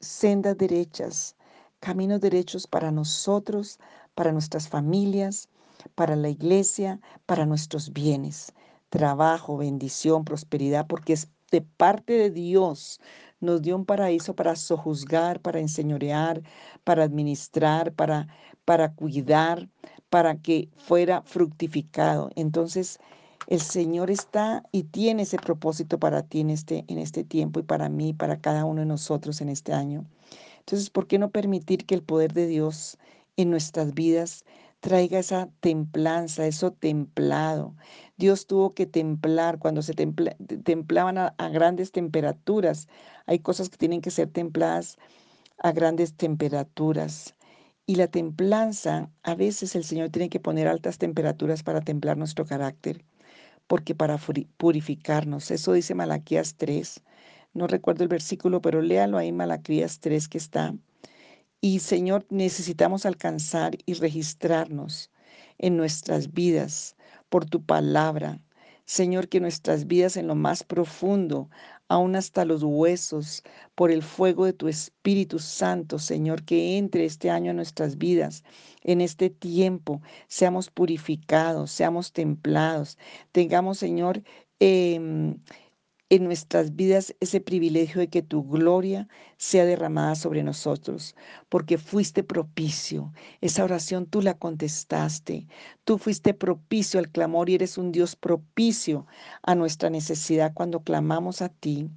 sendas 0.00 0.56
derechas, 0.56 1.36
caminos 1.80 2.20
derechos 2.20 2.66
para 2.66 2.90
nosotros, 2.90 3.78
para 4.14 4.32
nuestras 4.32 4.68
familias, 4.68 5.48
para 5.94 6.14
la 6.16 6.28
iglesia, 6.28 7.00
para 7.26 7.46
nuestros 7.46 7.92
bienes, 7.92 8.52
trabajo, 8.90 9.56
bendición, 9.56 10.24
prosperidad, 10.24 10.86
porque 10.86 11.14
es 11.14 11.28
de 11.50 11.62
parte 11.62 12.12
de 12.14 12.30
Dios. 12.30 13.00
Nos 13.40 13.62
dio 13.62 13.76
un 13.76 13.86
paraíso 13.86 14.34
para 14.34 14.56
sojuzgar, 14.56 15.40
para 15.40 15.60
enseñorear, 15.60 16.42
para 16.84 17.04
administrar, 17.04 17.92
para, 17.92 18.28
para 18.64 18.92
cuidar, 18.92 19.68
para 20.10 20.36
que 20.36 20.68
fuera 20.76 21.22
fructificado. 21.22 22.30
Entonces, 22.36 22.98
el 23.46 23.60
Señor 23.60 24.10
está 24.10 24.62
y 24.70 24.84
tiene 24.84 25.22
ese 25.22 25.38
propósito 25.38 25.98
para 25.98 26.22
ti 26.22 26.40
en 26.40 26.50
este, 26.50 26.84
en 26.88 26.98
este 26.98 27.24
tiempo 27.24 27.60
y 27.60 27.62
para 27.62 27.88
mí, 27.88 28.12
para 28.12 28.40
cada 28.40 28.64
uno 28.64 28.80
de 28.80 28.86
nosotros 28.86 29.40
en 29.40 29.48
este 29.48 29.72
año. 29.72 30.04
Entonces, 30.70 30.90
¿por 30.90 31.08
qué 31.08 31.18
no 31.18 31.32
permitir 31.32 31.84
que 31.84 31.96
el 31.96 32.02
poder 32.04 32.32
de 32.32 32.46
Dios 32.46 32.96
en 33.36 33.50
nuestras 33.50 33.92
vidas 33.92 34.44
traiga 34.78 35.18
esa 35.18 35.48
templanza, 35.58 36.46
eso 36.46 36.70
templado? 36.70 37.74
Dios 38.18 38.46
tuvo 38.46 38.72
que 38.72 38.86
templar 38.86 39.58
cuando 39.58 39.82
se 39.82 39.94
templaban 39.94 41.18
a, 41.18 41.34
grandes 41.48 41.90
temperaturas. 41.90 42.86
Hay 43.26 43.40
cosas 43.40 43.68
que 43.68 43.78
tienen 43.78 44.00
que 44.00 44.12
ser 44.12 44.28
templadas 44.28 44.96
a 45.58 45.72
grandes 45.72 46.14
temperaturas. 46.14 47.34
Y 47.84 47.96
la 47.96 48.06
templanza, 48.06 49.10
a 49.24 49.34
veces 49.34 49.74
el 49.74 49.82
Señor 49.82 50.10
tiene 50.10 50.28
que 50.28 50.38
poner 50.38 50.68
altas 50.68 50.98
temperaturas 50.98 51.64
para 51.64 51.80
templar 51.80 52.16
nuestro 52.16 52.46
carácter, 52.46 53.04
porque 53.66 53.96
para 53.96 54.20
purificarnos, 54.56 55.50
eso 55.50 55.72
dice 55.72 55.96
Malaquías 55.96 56.54
3, 56.54 57.02
no 57.52 57.66
recuerdo 57.66 58.04
el 58.04 58.08
versículo, 58.08 58.60
pero 58.60 58.82
léalo 58.82 59.18
ahí, 59.18 59.32
Malaquías 59.32 60.00
3 60.00 60.28
que 60.28 60.38
está. 60.38 60.74
Y 61.60 61.80
Señor, 61.80 62.24
necesitamos 62.30 63.04
alcanzar 63.04 63.76
y 63.86 63.94
registrarnos 63.94 65.10
en 65.58 65.76
nuestras 65.76 66.32
vidas 66.32 66.96
por 67.28 67.44
tu 67.44 67.62
palabra. 67.62 68.40
Señor, 68.86 69.28
que 69.28 69.40
nuestras 69.40 69.86
vidas 69.86 70.16
en 70.16 70.26
lo 70.26 70.34
más 70.34 70.64
profundo 70.64 71.48
aún 71.90 72.14
hasta 72.14 72.44
los 72.44 72.62
huesos, 72.62 73.42
por 73.74 73.90
el 73.90 74.02
fuego 74.02 74.46
de 74.46 74.52
tu 74.52 74.68
Espíritu 74.68 75.40
Santo, 75.40 75.98
Señor, 75.98 76.44
que 76.44 76.78
entre 76.78 77.04
este 77.04 77.30
año 77.30 77.50
en 77.50 77.56
nuestras 77.56 77.98
vidas, 77.98 78.44
en 78.84 79.00
este 79.00 79.28
tiempo, 79.28 80.00
seamos 80.28 80.70
purificados, 80.70 81.72
seamos 81.72 82.12
templados, 82.12 82.96
tengamos, 83.32 83.78
Señor, 83.78 84.22
eh, 84.60 85.34
en 86.10 86.24
nuestras 86.24 86.76
vidas 86.76 87.14
ese 87.20 87.40
privilegio 87.40 88.00
de 88.00 88.08
que 88.08 88.22
tu 88.22 88.44
gloria 88.44 89.08
sea 89.38 89.64
derramada 89.64 90.14
sobre 90.16 90.42
nosotros, 90.42 91.14
porque 91.48 91.78
fuiste 91.78 92.22
propicio. 92.24 93.12
Esa 93.40 93.64
oración 93.64 94.06
tú 94.06 94.20
la 94.20 94.36
contestaste. 94.38 95.46
Tú 95.84 95.98
fuiste 95.98 96.34
propicio 96.34 97.00
al 97.00 97.10
clamor 97.10 97.48
y 97.48 97.54
eres 97.54 97.78
un 97.78 97.92
Dios 97.92 98.16
propicio 98.16 99.06
a 99.42 99.54
nuestra 99.54 99.88
necesidad 99.90 100.52
cuando 100.54 100.80
clamamos 100.82 101.42
a 101.42 101.48
ti. 101.48 101.88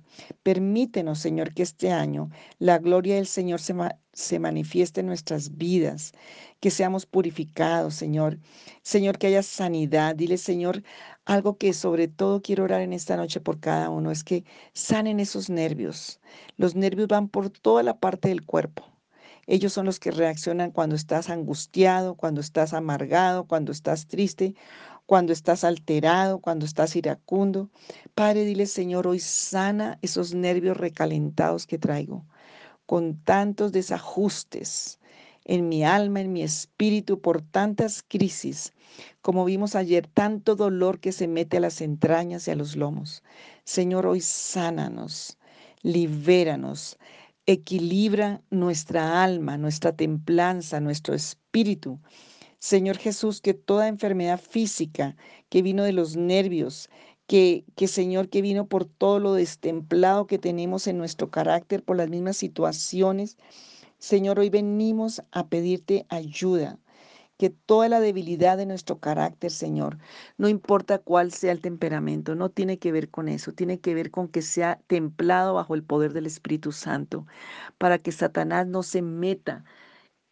Permítenos, 0.44 1.20
Señor, 1.20 1.54
que 1.54 1.64
este 1.64 1.92
año 1.92 2.30
la 2.60 2.78
gloria 2.80 3.16
del 3.16 3.28
Señor 3.28 3.62
se, 3.62 3.76
se 4.14 4.40
manifieste 4.40 5.02
en 5.02 5.08
nuestras 5.08 5.58
vidas, 5.58 6.14
que 6.60 6.72
seamos 6.72 7.06
purificados, 7.06 7.96
Señor. 7.96 8.40
Señor, 8.82 9.18
que 9.18 9.28
haya 9.28 9.44
sanidad. 9.44 10.16
Dile, 10.16 10.38
Señor, 10.38 10.84
algo 11.26 11.58
que 11.58 11.74
sobre 11.74 12.08
todo 12.08 12.42
quiero 12.42 12.64
orar 12.66 12.82
en 12.82 12.94
esta 12.94 13.18
noche 13.18 13.40
por 13.42 13.60
cada 13.60 13.90
uno 13.90 14.12
es 14.12 14.24
que 14.24 14.44
sanen 14.74 15.20
esos 15.20 15.50
nervios. 15.50 16.20
Los 16.58 16.76
nervios 16.76 17.08
van 17.08 17.30
por 17.30 17.50
toda 17.50 17.84
la 17.84 18.00
parte 18.00 18.30
del 18.30 18.46
cuerpo. 18.46 18.94
Ellos 19.46 19.74
son 19.74 19.86
los 19.86 20.00
que 20.00 20.12
reaccionan 20.12 20.72
cuando 20.72 20.96
estás 20.96 21.30
angustiado, 21.30 22.16
cuando 22.16 22.40
estás 22.40 22.74
amargado, 22.74 23.46
cuando 23.46 23.74
estás 23.74 24.08
triste, 24.08 24.56
cuando 25.06 25.34
estás 25.34 25.64
alterado, 25.64 26.40
cuando 26.40 26.66
estás 26.66 26.96
iracundo. 26.96 27.70
Padre, 28.16 28.46
dile, 28.46 28.66
Señor, 28.66 29.08
hoy 29.08 29.20
sana 29.20 30.00
esos 30.02 30.34
nervios 30.34 30.78
recalentados 30.78 31.68
que 31.68 31.78
traigo, 31.78 32.26
con 32.86 33.18
tantos 33.24 33.72
desajustes 33.72 35.00
en 35.46 35.68
mi 35.68 35.84
alma, 35.84 36.22
en 36.22 36.32
mi 36.32 36.42
espíritu, 36.42 37.20
por 37.20 37.42
tantas 37.42 38.04
crisis, 38.08 38.74
como 39.22 39.46
vimos 39.46 39.76
ayer, 39.76 40.08
tanto 40.08 40.56
dolor 40.56 41.00
que 41.00 41.12
se 41.12 41.28
mete 41.28 41.58
a 41.58 41.62
las 41.62 41.82
entrañas 41.82 42.48
y 42.48 42.52
a 42.52 42.56
los 42.56 42.76
lomos. 42.76 43.24
Señor, 43.66 44.06
hoy 44.06 44.22
sánanos, 44.22 45.38
libéranos, 45.82 46.98
equilibra 47.46 48.42
nuestra 48.50 49.24
alma, 49.24 49.58
nuestra 49.58 49.94
templanza, 49.94 50.80
nuestro 50.80 51.14
espíritu. 51.14 52.00
Señor 52.64 52.98
Jesús, 52.98 53.42
que 53.42 53.54
toda 53.54 53.90
enfermedad 53.90 54.40
física 54.40 55.18
que 55.50 55.62
vino 55.62 55.84
de 55.84 55.92
los 55.92 56.16
nervios, 56.16 56.90
que, 57.28 57.66
que, 57.76 57.90
Señor, 57.90 58.30
que 58.30 58.42
vino 58.42 58.68
por 58.68 58.86
todo 58.86 59.20
lo 59.20 59.34
destemplado 59.34 60.28
que 60.28 60.40
tenemos 60.40 60.88
en 60.88 60.98
nuestro 60.98 61.30
carácter, 61.30 61.84
por 61.84 61.98
las 61.98 62.08
mismas 62.08 62.38
situaciones, 62.38 63.38
Señor, 63.98 64.40
hoy 64.40 64.50
venimos 64.50 65.22
a 65.34 65.48
pedirte 65.48 66.06
ayuda, 66.08 66.80
que 67.38 67.50
toda 67.50 67.90
la 67.90 68.00
debilidad 68.00 68.56
de 68.58 68.66
nuestro 68.66 68.98
carácter, 68.98 69.52
Señor, 69.52 69.98
no 70.38 70.48
importa 70.48 71.00
cuál 71.00 71.34
sea 71.34 71.52
el 71.52 71.60
temperamento, 71.60 72.34
no 72.34 72.50
tiene 72.50 72.80
que 72.80 72.94
ver 72.94 73.10
con 73.10 73.28
eso, 73.28 73.52
tiene 73.52 73.82
que 73.82 73.94
ver 73.94 74.10
con 74.10 74.30
que 74.30 74.42
sea 74.42 74.80
templado 74.88 75.56
bajo 75.56 75.76
el 75.76 75.84
poder 75.84 76.14
del 76.14 76.28
Espíritu 76.28 76.72
Santo, 76.72 77.28
para 77.78 77.98
que 77.98 78.14
Satanás 78.14 78.68
no 78.68 78.84
se 78.84 79.02
meta 79.02 79.66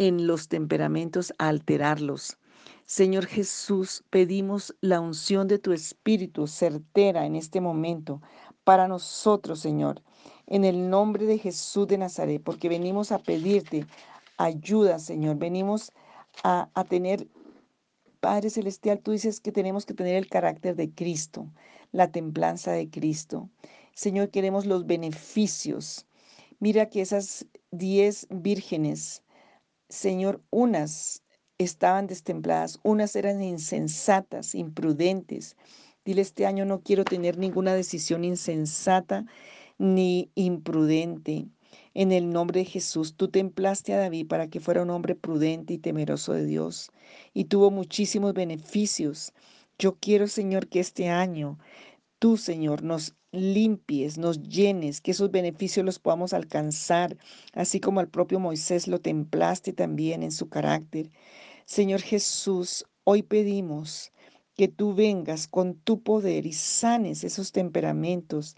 en 0.01 0.27
los 0.27 0.48
temperamentos 0.48 1.34
a 1.38 1.48
alterarlos. 1.50 2.38
Señor 2.86 3.25
Jesús, 3.25 4.03
pedimos 4.10 4.75
la 4.81 5.00
unción 5.00 5.48
de 5.48 5.60
tu 5.60 5.72
Espíritu 5.72 6.48
certera 6.48 7.25
en 7.25 7.36
este 7.36 7.62
momento 7.62 8.22
para 8.63 8.88
nosotros, 8.88 9.60
Señor 9.60 10.01
en 10.51 10.65
el 10.65 10.89
nombre 10.89 11.25
de 11.25 11.38
Jesús 11.38 11.88
de 11.88 11.98
Nazaret, 11.98 12.41
porque 12.43 12.67
venimos 12.67 13.13
a 13.13 13.20
pedirte 13.20 13.86
ayuda, 14.36 15.00
Señor. 15.00 15.38
Venimos 15.38 15.93
a, 16.43 16.70
a 16.74 16.84
tener, 16.84 17.25
Padre 18.20 18.50
Celestial, 18.50 19.00
tú 19.00 19.12
dices 19.12 19.39
que 19.39 19.53
tenemos 19.53 19.86
que 19.86 19.93
tener 19.93 20.15
el 20.15 20.27
carácter 20.27 20.75
de 20.75 20.91
Cristo, 20.91 21.48
la 21.93 22.12
templanza 22.12 22.74
de 22.74 22.89
Cristo. 22.89 23.50
Señor, 23.93 24.29
queremos 24.29 24.65
los 24.65 24.86
beneficios. 24.86 26.05
Mira 26.60 26.89
que 26.89 27.00
esas 27.00 27.46
diez 27.72 28.27
vírgenes, 28.29 29.24
Señor, 29.91 30.41
unas 30.51 31.21
estaban 31.57 32.07
destempladas, 32.07 32.79
unas 32.81 33.15
eran 33.15 33.43
insensatas, 33.43 34.55
imprudentes. 34.55 35.57
Dile, 36.05 36.21
este 36.21 36.45
año 36.45 36.65
no 36.65 36.81
quiero 36.81 37.03
tener 37.03 37.38
ninguna 37.38 37.74
decisión 37.74 38.24
insensata 38.24 39.25
ni 39.77 40.31
imprudente. 40.36 41.48
En 41.93 42.13
el 42.13 42.29
nombre 42.29 42.62
de 42.62 42.65
Jesús, 42.65 43.15
tú 43.15 43.27
templaste 43.27 43.93
a 43.93 44.00
David 44.00 44.27
para 44.27 44.48
que 44.48 44.62
fuera 44.62 44.81
un 44.81 44.89
hombre 44.91 45.13
prudente 45.13 45.74
y 45.74 45.77
temeroso 45.77 46.33
de 46.33 46.45
Dios 46.45 46.89
y 47.33 47.45
tuvo 47.45 47.69
muchísimos 47.69 48.33
beneficios. 48.33 49.33
Yo 49.77 49.98
quiero, 50.00 50.27
Señor, 50.27 50.67
que 50.69 50.79
este 50.79 51.10
año 51.10 51.60
tú, 52.17 52.38
Señor, 52.38 52.83
nos 52.83 53.15
limpies, 53.32 54.18
nos 54.18 54.42
llenes, 54.42 55.02
que 55.02 55.12
esos 55.12 55.32
beneficios 55.32 55.86
los 55.86 56.00
podamos 56.00 56.34
alcanzar, 56.34 57.18
así 57.54 57.80
como 57.80 58.00
al 58.00 58.10
propio 58.10 58.40
Moisés 58.40 58.88
lo 58.88 59.00
templaste 59.00 59.74
también 59.74 60.24
en 60.24 60.32
su 60.32 60.50
carácter. 60.50 61.10
Señor 61.66 62.02
Jesús, 62.02 62.86
hoy 63.04 63.24
pedimos 63.24 64.12
que 64.56 64.68
tú 64.68 64.94
vengas 64.94 65.48
con 65.48 65.76
tu 65.76 66.04
poder 66.04 66.46
y 66.46 66.54
sanes 66.54 67.24
esos 67.24 67.52
temperamentos, 67.52 68.56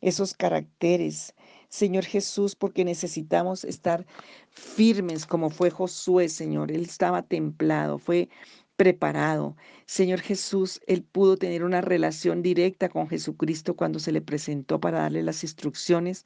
esos 0.00 0.34
caracteres, 0.34 1.34
Señor 1.68 2.04
Jesús, 2.04 2.54
porque 2.54 2.84
necesitamos 2.84 3.64
estar 3.64 4.06
firmes 4.50 5.26
como 5.26 5.50
fue 5.50 5.70
Josué, 5.70 6.28
Señor. 6.28 6.70
Él 6.72 6.82
estaba 6.82 7.22
templado, 7.22 7.98
fue 7.98 8.28
preparado. 8.76 9.56
Señor 9.86 10.20
Jesús, 10.20 10.80
él 10.86 11.02
pudo 11.02 11.36
tener 11.36 11.64
una 11.64 11.80
relación 11.80 12.42
directa 12.42 12.88
con 12.88 13.08
Jesucristo 13.08 13.76
cuando 13.76 13.98
se 13.98 14.12
le 14.12 14.20
presentó 14.22 14.80
para 14.80 15.00
darle 15.00 15.22
las 15.22 15.42
instrucciones 15.42 16.24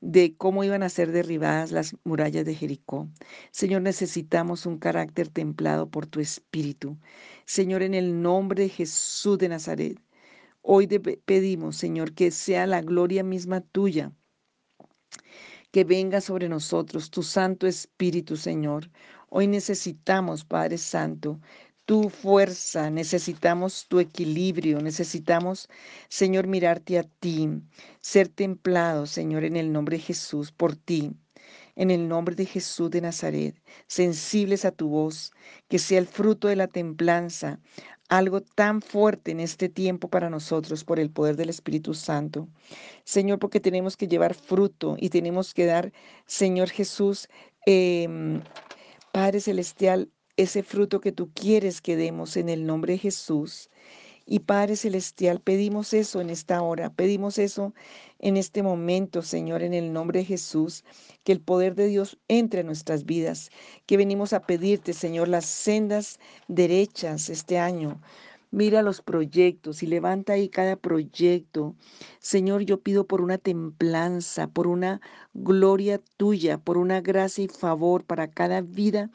de 0.00 0.36
cómo 0.36 0.64
iban 0.64 0.82
a 0.82 0.88
ser 0.88 1.12
derribadas 1.12 1.72
las 1.72 1.96
murallas 2.04 2.44
de 2.44 2.54
Jericó. 2.54 3.08
Señor, 3.50 3.82
necesitamos 3.82 4.66
un 4.66 4.78
carácter 4.78 5.28
templado 5.28 5.90
por 5.90 6.06
tu 6.06 6.20
Espíritu. 6.20 6.98
Señor, 7.46 7.82
en 7.82 7.94
el 7.94 8.22
nombre 8.22 8.64
de 8.64 8.68
Jesús 8.68 9.38
de 9.38 9.48
Nazaret, 9.48 9.98
Hoy 10.66 10.86
te 10.86 10.98
pedimos, 10.98 11.76
Señor, 11.76 12.14
que 12.14 12.30
sea 12.30 12.66
la 12.66 12.80
gloria 12.80 13.22
misma 13.22 13.60
tuya, 13.60 14.12
que 15.72 15.84
venga 15.84 16.22
sobre 16.22 16.48
nosotros 16.48 17.10
tu 17.10 17.22
Santo 17.22 17.66
Espíritu, 17.66 18.38
Señor. 18.38 18.90
Hoy 19.28 19.46
necesitamos, 19.46 20.46
Padre 20.46 20.78
Santo, 20.78 21.38
tu 21.84 22.08
fuerza, 22.08 22.90
necesitamos 22.90 23.86
tu 23.88 24.00
equilibrio, 24.00 24.80
necesitamos, 24.80 25.68
Señor, 26.08 26.46
mirarte 26.46 26.98
a 26.98 27.04
ti, 27.04 27.48
ser 28.00 28.28
templados, 28.28 29.10
Señor, 29.10 29.44
en 29.44 29.56
el 29.56 29.72
nombre 29.72 29.96
de 29.98 30.02
Jesús, 30.02 30.52
por 30.52 30.76
ti. 30.76 31.12
En 31.76 31.90
el 31.90 32.06
nombre 32.08 32.36
de 32.36 32.46
Jesús 32.46 32.88
de 32.90 33.00
Nazaret, 33.00 33.60
sensibles 33.88 34.64
a 34.64 34.70
tu 34.70 34.88
voz, 34.88 35.32
que 35.68 35.80
sea 35.80 35.98
el 35.98 36.06
fruto 36.06 36.46
de 36.46 36.54
la 36.54 36.68
templanza, 36.68 37.58
algo 38.08 38.42
tan 38.42 38.80
fuerte 38.80 39.32
en 39.32 39.40
este 39.40 39.68
tiempo 39.68 40.08
para 40.08 40.30
nosotros 40.30 40.84
por 40.84 41.00
el 41.00 41.10
poder 41.10 41.36
del 41.36 41.50
Espíritu 41.50 41.94
Santo. 41.94 42.48
Señor, 43.04 43.38
porque 43.38 43.60
tenemos 43.60 43.96
que 43.96 44.08
llevar 44.08 44.34
fruto 44.34 44.96
y 44.98 45.10
tenemos 45.10 45.52
que 45.54 45.66
dar, 45.66 45.92
Señor 46.26 46.70
Jesús, 46.70 47.28
em, 47.66 48.42
Padre 49.12 49.40
Celestial, 49.40 50.10
ese 50.36 50.62
fruto 50.62 51.00
que 51.00 51.12
tú 51.12 51.30
quieres 51.32 51.80
que 51.80 51.96
demos 51.96 52.36
en 52.36 52.48
el 52.48 52.66
nombre 52.66 52.94
de 52.94 52.98
Jesús. 52.98 53.70
Y 54.26 54.40
Padre 54.40 54.76
Celestial, 54.76 55.40
pedimos 55.40 55.92
eso 55.92 56.20
en 56.22 56.30
esta 56.30 56.62
hora, 56.62 56.90
pedimos 56.90 57.36
eso 57.36 57.74
en 58.20 58.38
este 58.38 58.62
momento, 58.62 59.20
Señor, 59.20 59.62
en 59.62 59.74
el 59.74 59.92
nombre 59.92 60.20
de 60.20 60.24
Jesús, 60.24 60.82
que 61.24 61.32
el 61.32 61.40
poder 61.40 61.74
de 61.74 61.88
Dios 61.88 62.18
entre 62.28 62.60
en 62.60 62.66
nuestras 62.66 63.04
vidas, 63.04 63.50
que 63.84 63.98
venimos 63.98 64.32
a 64.32 64.40
pedirte, 64.40 64.94
Señor, 64.94 65.28
las 65.28 65.44
sendas 65.44 66.18
derechas 66.48 67.28
este 67.28 67.58
año. 67.58 68.00
Mira 68.50 68.82
los 68.82 69.02
proyectos 69.02 69.82
y 69.82 69.88
levanta 69.88 70.34
ahí 70.34 70.48
cada 70.48 70.76
proyecto. 70.76 71.74
Señor, 72.20 72.62
yo 72.62 72.80
pido 72.80 73.04
por 73.04 73.20
una 73.20 73.36
templanza, 73.36 74.46
por 74.46 74.68
una 74.68 75.00
gloria 75.34 76.00
tuya, 76.16 76.56
por 76.56 76.78
una 76.78 77.00
gracia 77.00 77.44
y 77.44 77.48
favor 77.48 78.04
para 78.04 78.28
cada 78.28 78.60
vida 78.62 79.10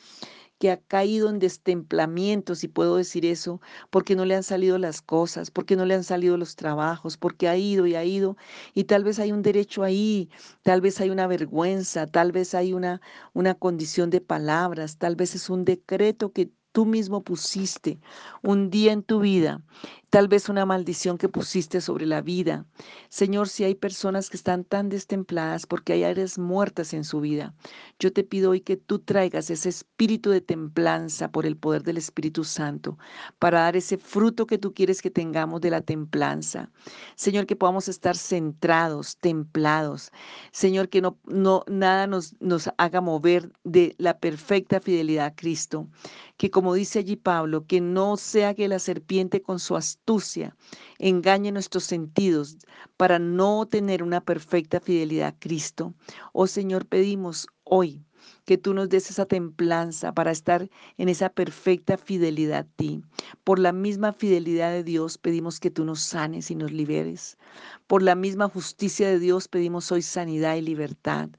que 0.60 0.72
ha 0.72 0.78
caído 0.82 1.30
en 1.30 1.40
destemplamiento, 1.40 2.56
si 2.56 2.68
puedo 2.68 2.98
decir 2.98 3.26
eso, 3.26 3.62
porque 3.90 4.16
no 4.16 4.26
le 4.26 4.36
han 4.36 4.44
salido 4.44 4.78
las 4.78 5.02
cosas, 5.02 5.52
porque 5.52 5.76
no 5.76 5.86
le 5.86 5.96
han 5.96 6.04
salido 6.04 6.38
los 6.38 6.56
trabajos, 6.56 7.18
porque 7.18 7.48
ha 7.48 7.58
ido 7.58 7.88
y 7.88 7.96
ha 7.96 8.04
ido, 8.06 8.38
y 8.74 8.84
tal 8.86 9.04
vez 9.04 9.20
hay 9.20 9.32
un 9.32 9.42
derecho 9.42 9.84
ahí, 9.84 10.30
tal 10.62 10.82
vez 10.82 11.00
hay 11.02 11.10
una 11.10 11.28
vergüenza, 11.28 12.08
tal 12.08 12.32
vez 12.32 12.54
hay 12.54 12.74
una, 12.74 13.02
una 13.34 13.56
condición 13.56 14.10
de 14.10 14.22
palabras, 14.22 14.98
tal 14.98 15.16
vez 15.16 15.36
es 15.36 15.50
un 15.50 15.66
decreto 15.66 16.32
que 16.34 16.52
tú 16.72 16.86
mismo 16.86 17.24
pusiste 17.24 18.00
un 18.44 18.70
día 18.70 18.92
en 18.94 19.04
tu 19.04 19.20
vida, 19.22 19.64
tal 20.10 20.28
vez 20.28 20.50
una 20.50 20.66
maldición 20.66 21.18
que 21.18 21.30
pusiste 21.30 21.82
sobre 21.82 22.06
la 22.06 22.22
vida. 22.22 22.66
Señor, 23.10 23.48
si 23.48 23.64
hay 23.64 23.76
personas 23.76 24.30
que 24.30 24.38
están 24.38 24.64
tan 24.64 24.90
destempladas 24.90 25.66
porque 25.66 25.94
hay 25.94 26.04
áreas 26.04 26.40
muertas 26.40 26.94
en 26.94 27.04
su 27.04 27.22
vida, 27.22 27.54
yo 28.00 28.12
te 28.12 28.24
pido 28.24 28.52
hoy 28.52 28.62
que 28.62 28.78
tú 28.78 29.00
traigas 29.00 29.50
ese 29.50 29.70
espíritu 29.70 30.32
de 30.32 30.42
templanza 30.42 31.32
por 31.32 31.46
el 31.46 31.58
poder 31.58 31.84
del 31.84 31.98
Espíritu 31.98 32.44
Santo 32.44 32.98
para 33.38 33.62
dar 33.62 33.76
ese 33.76 33.98
fruto 33.98 34.48
que 34.48 34.58
tú 34.58 34.74
quieres 34.74 35.02
que 35.02 35.12
tengamos 35.12 35.62
de 35.62 35.70
la 35.70 35.82
templanza. 35.82 36.72
Señor, 37.16 37.46
que 37.46 37.56
podamos 37.56 37.88
estar 37.88 38.18
centrados, 38.18 39.18
templados. 39.18 40.12
Señor, 40.52 40.90
que 40.90 41.02
no, 41.02 41.20
no 41.26 41.64
nada 41.68 42.08
nos, 42.08 42.36
nos 42.40 42.70
haga 42.78 43.02
mover 43.02 43.52
de 43.64 43.96
la 43.98 44.18
perfecta 44.18 44.80
fidelidad 44.80 45.28
a 45.28 45.36
Cristo 45.36 45.88
que 46.40 46.50
como 46.50 46.74
dice 46.74 47.00
allí 47.00 47.18
Pablo, 47.18 47.66
que 47.68 47.82
no 47.82 48.16
sea 48.16 48.54
que 48.54 48.70
la 48.70 48.80
serpiente 48.80 49.42
con 49.42 49.60
su 49.60 49.76
astucia 49.76 49.99
engañe 50.98 51.52
nuestros 51.52 51.84
sentidos 51.84 52.58
para 52.98 53.20
no 53.20 53.68
tener 53.68 54.02
una 54.04 54.22
perfecta 54.22 54.80
fidelidad 54.80 55.30
a 55.30 55.40
Cristo. 55.40 55.94
Oh 56.34 56.48
Señor, 56.48 56.86
pedimos 56.86 57.48
hoy 57.64 58.04
que 58.46 58.58
tú 58.58 58.74
nos 58.74 58.90
des 58.90 59.10
esa 59.10 59.26
templanza 59.26 60.14
para 60.14 60.32
estar 60.32 60.70
en 60.98 61.10
esa 61.10 61.30
perfecta 61.30 61.98
fidelidad 61.98 62.60
a 62.60 62.64
ti. 62.64 63.02
Por 63.44 63.60
la 63.60 63.72
misma 63.72 64.12
fidelidad 64.12 64.72
de 64.72 64.84
Dios 64.84 65.18
pedimos 65.18 65.60
que 65.60 65.72
tú 65.72 65.86
nos 65.86 66.02
sanes 66.02 66.50
y 66.52 66.56
nos 66.56 66.72
liberes. 66.72 67.38
Por 67.88 68.02
la 68.02 68.16
misma 68.16 68.50
justicia 68.50 69.08
de 69.08 69.20
Dios 69.20 69.48
pedimos 69.48 69.92
hoy 69.92 70.02
sanidad 70.02 70.56
y 70.56 70.62
libertad. 70.62 71.30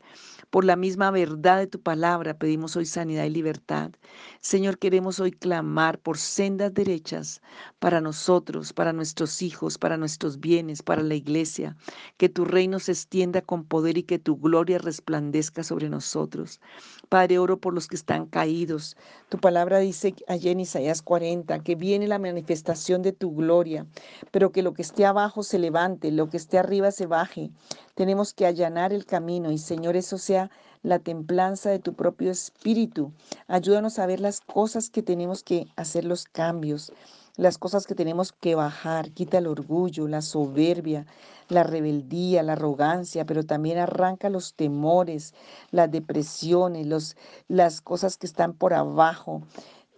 Por 0.50 0.64
la 0.64 0.74
misma 0.74 1.12
verdad 1.12 1.58
de 1.58 1.68
tu 1.68 1.80
palabra 1.80 2.36
pedimos 2.36 2.74
hoy 2.74 2.84
sanidad 2.84 3.24
y 3.24 3.30
libertad. 3.30 3.92
Señor, 4.40 4.78
queremos 4.78 5.20
hoy 5.20 5.30
clamar 5.30 6.00
por 6.00 6.18
sendas 6.18 6.74
derechas 6.74 7.40
para 7.78 8.00
nosotros, 8.00 8.72
para 8.72 8.92
nuestros 8.92 9.42
hijos, 9.42 9.78
para 9.78 9.96
nuestros 9.96 10.40
bienes, 10.40 10.82
para 10.82 11.04
la 11.04 11.14
iglesia. 11.14 11.76
Que 12.16 12.28
tu 12.28 12.44
reino 12.44 12.80
se 12.80 12.90
extienda 12.90 13.42
con 13.42 13.62
poder 13.62 13.96
y 13.96 14.02
que 14.02 14.18
tu 14.18 14.38
gloria 14.38 14.78
resplandezca 14.78 15.62
sobre 15.62 15.88
nosotros. 15.88 16.60
Padre, 17.08 17.38
oro 17.38 17.60
por 17.60 17.72
los 17.72 17.86
que 17.86 17.94
están 17.94 18.26
caídos. 18.26 18.96
Tu 19.28 19.38
palabra 19.38 19.78
dice 19.78 20.16
allá 20.26 20.50
en 20.50 20.58
Isaías 20.58 21.00
40 21.00 21.62
que 21.62 21.76
viene 21.76 22.08
la 22.08 22.18
manifestación 22.18 23.02
de 23.02 23.12
tu 23.12 23.36
gloria, 23.36 23.86
pero 24.32 24.50
que 24.50 24.62
lo 24.62 24.74
que 24.74 24.82
esté 24.82 25.06
abajo 25.06 25.44
se 25.44 25.60
levante, 25.60 26.10
lo 26.10 26.28
que 26.28 26.38
esté 26.38 26.58
arriba 26.58 26.90
se 26.90 27.06
baje. 27.06 27.52
Tenemos 27.94 28.32
que 28.32 28.46
allanar 28.46 28.92
el 28.92 29.04
camino 29.04 29.52
y 29.52 29.58
Señor, 29.58 29.94
eso 29.94 30.18
sea 30.18 30.39
la 30.82 30.98
templanza 30.98 31.70
de 31.70 31.78
tu 31.78 31.92
propio 31.94 32.30
espíritu. 32.30 33.12
Ayúdanos 33.48 33.98
a 33.98 34.06
ver 34.06 34.20
las 34.20 34.40
cosas 34.40 34.88
que 34.88 35.02
tenemos 35.02 35.42
que 35.42 35.66
hacer 35.76 36.04
los 36.04 36.24
cambios, 36.24 36.92
las 37.36 37.58
cosas 37.58 37.86
que 37.86 37.94
tenemos 37.94 38.32
que 38.32 38.54
bajar. 38.54 39.10
Quita 39.10 39.38
el 39.38 39.46
orgullo, 39.46 40.08
la 40.08 40.22
soberbia, 40.22 41.06
la 41.48 41.64
rebeldía, 41.64 42.42
la 42.42 42.52
arrogancia, 42.52 43.26
pero 43.26 43.44
también 43.44 43.78
arranca 43.78 44.30
los 44.30 44.54
temores, 44.54 45.34
las 45.70 45.90
depresiones, 45.90 46.86
los, 46.86 47.16
las 47.48 47.80
cosas 47.80 48.16
que 48.16 48.26
están 48.26 48.54
por 48.54 48.72
abajo. 48.72 49.42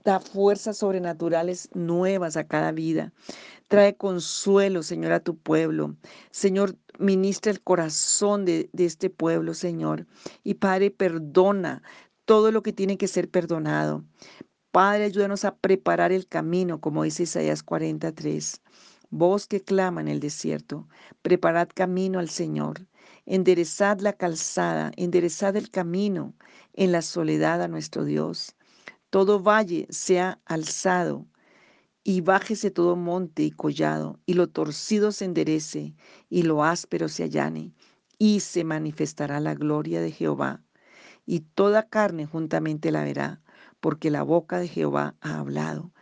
Da 0.05 0.21
fuerzas 0.21 0.79
sobrenaturales 0.79 1.69
nuevas 1.75 2.37
a 2.37 2.45
cada 2.45 2.73
vida. 2.73 3.13
Trae 3.69 3.97
consuelo, 3.97 4.83
Señor, 4.83 5.13
a 5.13 5.21
tu 5.21 5.37
pueblo. 5.37 5.97
Señor, 6.31 6.77
ministra 6.99 7.53
el 7.53 7.63
corazón 7.63 8.45
de, 8.45 8.69
este 8.77 9.11
pueblo, 9.11 9.55
Señor. 9.55 10.07
Y 10.45 10.55
Padre, 10.55 10.91
perdona 10.91 11.83
todo 12.25 12.51
lo 12.53 12.63
que 12.63 12.73
tiene 12.73 12.99
que 12.99 13.09
ser 13.09 13.31
perdonado. 13.31 14.05
Padre, 14.73 15.05
ayúdanos 15.05 15.45
a 15.45 15.57
preparar 15.57 16.13
el 16.13 16.27
camino, 16.27 16.81
como 16.81 17.03
dice 17.05 17.25
Isaías 17.25 17.63
43. 17.63 18.61
Vos 19.11 19.47
que 19.47 19.61
clama 19.61 20.01
en 20.01 20.09
el 20.09 20.21
desierto, 20.21 20.89
preparad 21.21 21.69
camino 21.75 22.19
al 22.19 22.31
Señor, 22.31 22.87
enderezad 23.27 24.01
la 24.01 24.15
calzada, 24.15 24.91
enderezad 24.97 25.55
el 25.57 25.71
camino 25.71 26.35
en 26.73 26.93
la 26.93 27.03
soledad 27.03 27.61
a 27.63 27.69
nuestro 27.69 28.05
Dios. 28.05 28.57
Todo 29.13 29.43
valle 29.43 29.87
sea 29.91 30.41
alzado 30.47 31.27
y 32.03 32.23
bájese 32.23 32.71
todo 32.71 32.97
monte 32.97 33.43
y 33.43 33.51
collado, 33.51 34.19
y 34.25 34.33
lo 34.33 34.49
torcido 34.49 35.13
se 35.13 35.27
enderece, 35.27 35.95
y 36.31 36.45
lo 36.45 36.65
áspero 36.65 37.11
se 37.11 37.25
allane, 37.25 37.75
y 38.19 38.41
se 38.41 38.65
manifestará 38.65 39.39
la 39.39 39.55
gloria 39.55 40.01
de 40.01 40.13
Jehová, 40.13 40.65
y 41.27 41.41
toda 41.41 41.91
carne 41.91 42.25
juntamente 42.25 42.91
la 42.91 43.05
verá, 43.05 43.43
porque 43.81 44.11
la 44.11 44.23
boca 44.23 44.59
de 44.59 44.69
Jehová 44.69 45.15
ha 45.21 45.41
hablado. 45.41 45.93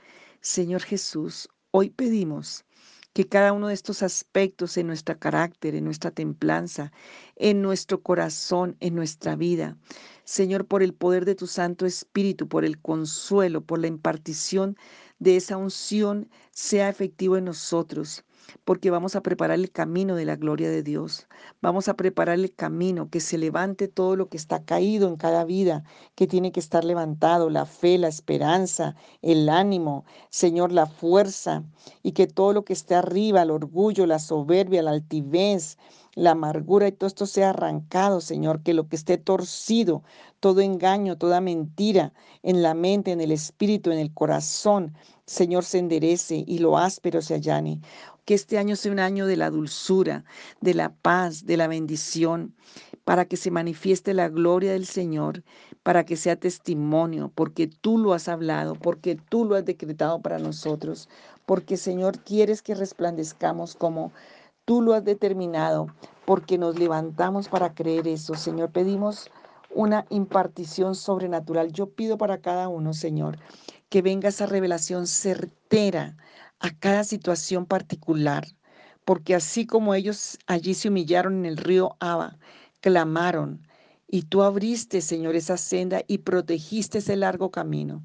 Señor 0.40 0.82
Jesús, 0.82 1.48
hoy 1.72 1.90
pedimos 1.90 2.64
que 3.12 3.28
cada 3.28 3.52
uno 3.52 3.68
de 3.68 3.74
estos 3.74 4.02
aspectos 4.02 4.76
en 4.76 4.86
nuestro 4.86 5.18
carácter, 5.18 5.74
en 5.74 5.84
nuestra 5.84 6.10
templanza, 6.10 6.92
en 7.36 7.60
nuestro 7.62 8.02
corazón, 8.02 8.76
en 8.80 8.94
nuestra 8.94 9.36
vida, 9.36 9.76
Señor, 10.24 10.66
por 10.66 10.82
el 10.82 10.94
poder 10.94 11.24
de 11.24 11.34
tu 11.34 11.46
Santo 11.46 11.86
Espíritu, 11.86 12.48
por 12.48 12.64
el 12.64 12.80
consuelo, 12.80 13.62
por 13.62 13.80
la 13.80 13.88
impartición 13.88 14.76
de 15.18 15.36
esa 15.36 15.56
unción 15.56 16.30
sea 16.52 16.88
efectivo 16.88 17.36
en 17.36 17.46
nosotros, 17.46 18.24
porque 18.64 18.90
vamos 18.90 19.16
a 19.16 19.22
preparar 19.22 19.58
el 19.58 19.70
camino 19.70 20.16
de 20.16 20.24
la 20.24 20.36
gloria 20.36 20.70
de 20.70 20.82
Dios. 20.82 21.26
Vamos 21.60 21.88
a 21.88 21.94
preparar 21.94 22.38
el 22.38 22.54
camino, 22.54 23.10
que 23.10 23.20
se 23.20 23.38
levante 23.38 23.88
todo 23.88 24.16
lo 24.16 24.28
que 24.28 24.36
está 24.36 24.64
caído 24.64 25.08
en 25.08 25.16
cada 25.16 25.44
vida, 25.44 25.84
que 26.14 26.26
tiene 26.26 26.52
que 26.52 26.60
estar 26.60 26.84
levantado, 26.84 27.50
la 27.50 27.66
fe, 27.66 27.98
la 27.98 28.08
esperanza, 28.08 28.96
el 29.22 29.48
ánimo, 29.48 30.04
Señor, 30.30 30.72
la 30.72 30.86
fuerza, 30.86 31.64
y 32.02 32.12
que 32.12 32.26
todo 32.26 32.52
lo 32.52 32.64
que 32.64 32.72
esté 32.72 32.94
arriba, 32.94 33.42
el 33.42 33.50
orgullo, 33.50 34.06
la 34.06 34.18
soberbia, 34.18 34.82
la 34.82 34.92
altivez, 34.92 35.78
la 36.14 36.32
amargura 36.32 36.88
y 36.88 36.92
todo 36.92 37.06
esto 37.06 37.26
sea 37.26 37.50
arrancado, 37.50 38.20
Señor, 38.20 38.62
que 38.62 38.74
lo 38.74 38.88
que 38.88 38.96
esté 38.96 39.18
torcido, 39.18 40.02
todo 40.40 40.60
engaño, 40.60 41.16
toda 41.16 41.40
mentira 41.40 42.12
en 42.42 42.62
la 42.62 42.74
mente, 42.74 43.12
en 43.12 43.20
el 43.20 43.32
espíritu, 43.32 43.90
en 43.90 43.98
el 43.98 44.12
corazón, 44.12 44.94
Señor, 45.26 45.64
se 45.64 45.78
enderece 45.78 46.44
y 46.46 46.58
lo 46.58 46.76
áspero 46.76 47.22
se 47.22 47.34
allane. 47.34 47.80
Que 48.24 48.34
este 48.34 48.58
año 48.58 48.76
sea 48.76 48.92
un 48.92 48.98
año 48.98 49.26
de 49.26 49.36
la 49.36 49.50
dulzura, 49.50 50.24
de 50.60 50.74
la 50.74 50.92
paz, 50.92 51.46
de 51.46 51.56
la 51.56 51.68
bendición, 51.68 52.54
para 53.04 53.24
que 53.24 53.36
se 53.36 53.50
manifieste 53.50 54.14
la 54.14 54.28
gloria 54.28 54.72
del 54.72 54.86
Señor, 54.86 55.42
para 55.82 56.04
que 56.04 56.16
sea 56.16 56.36
testimonio, 56.36 57.32
porque 57.34 57.66
tú 57.66 57.98
lo 57.98 58.12
has 58.12 58.28
hablado, 58.28 58.74
porque 58.74 59.16
tú 59.16 59.44
lo 59.44 59.54
has 59.54 59.64
decretado 59.64 60.20
para 60.20 60.38
nosotros, 60.38 61.08
porque 61.46 61.76
Señor 61.76 62.18
quieres 62.20 62.62
que 62.62 62.74
resplandezcamos 62.74 63.74
como 63.74 64.12
Tú 64.70 64.82
lo 64.82 64.94
has 64.94 65.04
determinado 65.04 65.88
porque 66.24 66.56
nos 66.56 66.78
levantamos 66.78 67.48
para 67.48 67.74
creer 67.74 68.06
eso. 68.06 68.36
Señor, 68.36 68.70
pedimos 68.70 69.28
una 69.74 70.06
impartición 70.10 70.94
sobrenatural. 70.94 71.72
Yo 71.72 71.90
pido 71.90 72.16
para 72.16 72.38
cada 72.40 72.68
uno, 72.68 72.94
Señor, 72.94 73.36
que 73.88 74.00
venga 74.00 74.28
esa 74.28 74.46
revelación 74.46 75.08
certera 75.08 76.16
a 76.60 76.70
cada 76.70 77.02
situación 77.02 77.66
particular, 77.66 78.46
porque 79.04 79.34
así 79.34 79.66
como 79.66 79.92
ellos 79.92 80.38
allí 80.46 80.74
se 80.74 80.86
humillaron 80.86 81.38
en 81.38 81.46
el 81.46 81.56
río 81.56 81.96
Aba, 81.98 82.38
clamaron, 82.80 83.66
y 84.06 84.22
tú 84.22 84.44
abriste, 84.44 85.00
Señor, 85.00 85.34
esa 85.34 85.56
senda 85.56 86.02
y 86.06 86.18
protegiste 86.18 86.98
ese 86.98 87.16
largo 87.16 87.50
camino. 87.50 88.04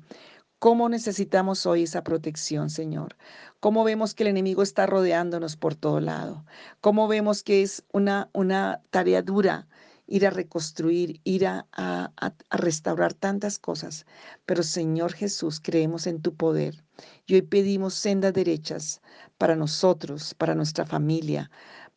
¿Cómo 0.65 0.89
necesitamos 0.89 1.67
hoy 1.67 1.83
esa 1.83 2.03
protección, 2.03 2.71
Señor? 2.71 3.17
¿Cómo 3.59 3.83
vemos 3.83 4.15
que 4.15 4.23
el 4.23 4.29
enemigo 4.29 4.63
está 4.63 4.87
rodeándonos 4.87 5.57
por 5.57 5.75
todo 5.75 5.99
lado? 5.99 6.43
¿Cómo 6.81 7.07
vemos 7.07 7.43
que 7.43 7.61
es 7.61 7.83
una, 7.93 8.31
una 8.33 8.81
tarea 8.89 9.21
dura 9.21 9.67
ir 10.07 10.25
a 10.25 10.31
reconstruir, 10.31 11.21
ir 11.23 11.45
a, 11.45 11.67
a, 11.71 12.11
a, 12.17 12.57
restaurar 12.57 13.13
tantas 13.13 13.59
cosas? 13.59 14.07
Pero 14.47 14.63
Señor 14.63 15.13
Jesús, 15.13 15.59
creemos 15.59 16.07
en 16.07 16.19
tu 16.19 16.33
poder. 16.33 16.83
Y 17.27 17.35
hoy 17.35 17.43
pedimos 17.43 17.93
sendas 17.93 18.33
derechas 18.33 19.03
para 19.37 19.55
nosotros, 19.55 20.33
para 20.33 20.55
nuestra 20.55 20.87
familia, 20.87 21.51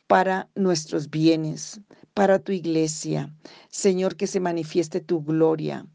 para 0.08 0.50
nuestros 0.54 1.08
bienes, 1.08 1.80
para 2.12 2.38
tu 2.38 2.52
iglesia. 2.52 3.34
Señor, 3.70 4.16
que 4.16 4.26
se 4.26 4.40
manifieste 4.40 5.00
tu 5.00 5.24
gloria, 5.24 5.86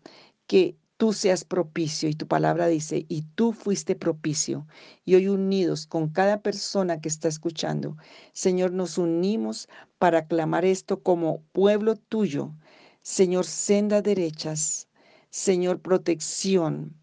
que 0.48 0.76
tú 0.98 1.14
seas 1.14 1.44
propicio. 1.44 2.10
Y 2.10 2.16
tu 2.16 2.28
palabra 2.28 2.68
dice, 2.68 3.06
y 3.10 3.24
tú 3.36 3.54
fuiste 3.54 3.96
propicio. 3.96 4.68
Y 5.06 5.16
hoy 5.16 5.28
unidos 5.28 5.86
con 5.88 6.10
cada 6.10 6.42
persona 6.42 7.02
que 7.02 7.10
está 7.10 7.28
escuchando, 7.28 7.98
Señor, 8.34 8.72
nos 8.72 8.98
unimos 8.98 9.68
para 10.00 10.28
clamar 10.28 10.66
esto 10.66 11.02
como 11.04 11.42
pueblo 11.52 11.96
tuyo. 11.96 12.54
Señor, 13.02 13.46
senda 13.46 14.02
derechas. 14.02 14.88
Señor, 15.30 15.82
protección 15.82 16.96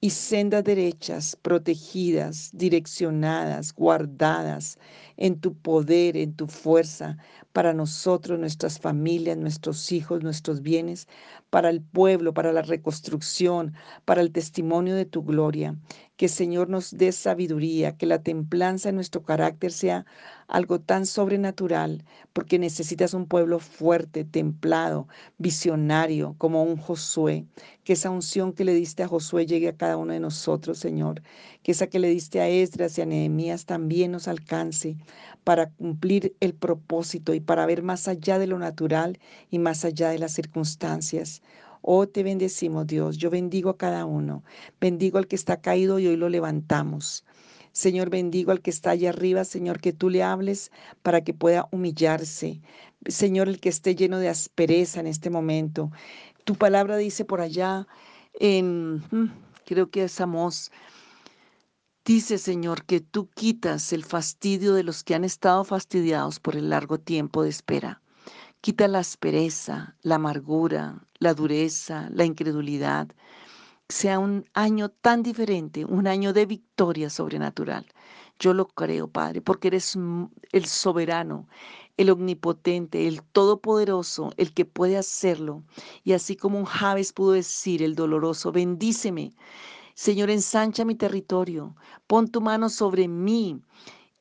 y 0.00 0.10
sendas 0.10 0.62
derechas, 0.64 1.36
protegidas, 1.42 2.50
direccionadas, 2.52 3.74
guardadas 3.74 4.78
en 5.16 5.40
tu 5.40 5.54
poder, 5.56 6.16
en 6.16 6.34
tu 6.34 6.46
fuerza, 6.46 7.16
para 7.52 7.72
nosotros, 7.72 8.38
nuestras 8.38 8.78
familias, 8.78 9.36
nuestros 9.36 9.90
hijos, 9.90 10.22
nuestros 10.22 10.62
bienes, 10.62 11.08
para 11.50 11.70
el 11.70 11.82
pueblo, 11.82 12.32
para 12.32 12.52
la 12.52 12.62
reconstrucción, 12.62 13.74
para 14.04 14.20
el 14.20 14.30
testimonio 14.32 14.94
de 14.94 15.06
tu 15.06 15.24
gloria. 15.24 15.76
Que 16.18 16.28
Señor 16.28 16.68
nos 16.68 16.96
dé 16.96 17.12
sabiduría, 17.12 17.96
que 17.96 18.04
la 18.04 18.24
templanza 18.24 18.88
en 18.88 18.96
nuestro 18.96 19.22
carácter 19.22 19.70
sea 19.70 20.04
algo 20.48 20.80
tan 20.80 21.06
sobrenatural, 21.06 22.04
porque 22.32 22.58
necesitas 22.58 23.14
un 23.14 23.26
pueblo 23.26 23.60
fuerte, 23.60 24.24
templado, 24.24 25.06
visionario, 25.38 26.34
como 26.36 26.64
un 26.64 26.76
Josué. 26.76 27.46
Que 27.84 27.92
esa 27.92 28.10
unción 28.10 28.52
que 28.52 28.64
le 28.64 28.74
diste 28.74 29.04
a 29.04 29.08
Josué 29.08 29.46
llegue 29.46 29.68
a 29.68 29.76
cada 29.76 29.96
uno 29.96 30.12
de 30.12 30.18
nosotros, 30.18 30.78
Señor. 30.78 31.22
Que 31.62 31.70
esa 31.70 31.86
que 31.86 32.00
le 32.00 32.08
diste 32.08 32.40
a 32.40 32.48
Esdras 32.48 32.98
y 32.98 33.02
a 33.02 33.06
Nehemías 33.06 33.64
también 33.64 34.10
nos 34.10 34.26
alcance 34.26 34.96
para 35.44 35.70
cumplir 35.70 36.34
el 36.40 36.52
propósito 36.52 37.32
y 37.32 37.38
para 37.40 37.64
ver 37.64 37.82
más 37.84 38.08
allá 38.08 38.40
de 38.40 38.48
lo 38.48 38.58
natural 38.58 39.20
y 39.50 39.60
más 39.60 39.84
allá 39.84 40.10
de 40.10 40.18
las 40.18 40.32
circunstancias. 40.32 41.42
Oh, 41.82 42.06
te 42.06 42.22
bendecimos, 42.22 42.86
Dios. 42.86 43.16
Yo 43.18 43.30
bendigo 43.30 43.70
a 43.70 43.78
cada 43.78 44.04
uno. 44.04 44.42
Bendigo 44.80 45.18
al 45.18 45.26
que 45.26 45.36
está 45.36 45.60
caído 45.60 45.98
y 45.98 46.06
hoy 46.06 46.16
lo 46.16 46.28
levantamos. 46.28 47.24
Señor, 47.72 48.10
bendigo 48.10 48.50
al 48.50 48.60
que 48.60 48.70
está 48.70 48.90
allá 48.90 49.10
arriba, 49.10 49.44
Señor, 49.44 49.80
que 49.80 49.92
tú 49.92 50.10
le 50.10 50.22
hables 50.22 50.72
para 51.02 51.22
que 51.22 51.34
pueda 51.34 51.68
humillarse. 51.70 52.60
Señor, 53.06 53.48
el 53.48 53.60
que 53.60 53.68
esté 53.68 53.94
lleno 53.94 54.18
de 54.18 54.28
aspereza 54.28 55.00
en 55.00 55.06
este 55.06 55.30
momento. 55.30 55.92
Tu 56.44 56.56
palabra 56.56 56.96
dice 56.96 57.24
por 57.24 57.40
allá 57.40 57.86
en, 58.40 58.96
mm, 59.10 59.30
creo 59.64 59.90
que 59.90 60.04
es 60.04 60.20
Amós, 60.20 60.72
dice 62.04 62.38
Señor 62.38 62.84
que 62.84 63.00
tú 63.00 63.28
quitas 63.28 63.92
el 63.92 64.04
fastidio 64.04 64.74
de 64.74 64.82
los 64.82 65.04
que 65.04 65.14
han 65.14 65.24
estado 65.24 65.62
fastidiados 65.62 66.40
por 66.40 66.56
el 66.56 66.70
largo 66.70 66.98
tiempo 66.98 67.42
de 67.42 67.50
espera. 67.50 68.00
Quita 68.60 68.88
la 68.88 68.98
aspereza, 68.98 69.96
la 70.02 70.16
amargura, 70.16 71.00
la 71.20 71.32
dureza, 71.32 72.08
la 72.12 72.24
incredulidad. 72.24 73.08
Sea 73.88 74.18
un 74.18 74.46
año 74.52 74.88
tan 74.88 75.22
diferente, 75.22 75.84
un 75.84 76.08
año 76.08 76.32
de 76.32 76.44
victoria 76.44 77.08
sobrenatural. 77.08 77.86
Yo 78.40 78.54
lo 78.54 78.66
creo, 78.66 79.06
Padre, 79.08 79.40
porque 79.40 79.68
eres 79.68 79.96
el 80.52 80.64
soberano, 80.66 81.48
el 81.96 82.10
omnipotente, 82.10 83.06
el 83.06 83.22
todopoderoso, 83.22 84.32
el 84.36 84.52
que 84.52 84.64
puede 84.64 84.96
hacerlo. 84.98 85.62
Y 86.02 86.12
así 86.12 86.34
como 86.34 86.58
un 86.58 86.64
Javes 86.64 87.12
pudo 87.12 87.32
decir, 87.32 87.82
el 87.82 87.94
doloroso, 87.94 88.50
bendíceme. 88.50 89.32
Señor, 89.94 90.30
ensancha 90.30 90.84
mi 90.84 90.96
territorio, 90.96 91.76
pon 92.08 92.28
tu 92.28 92.40
mano 92.40 92.68
sobre 92.68 93.06
mí. 93.08 93.60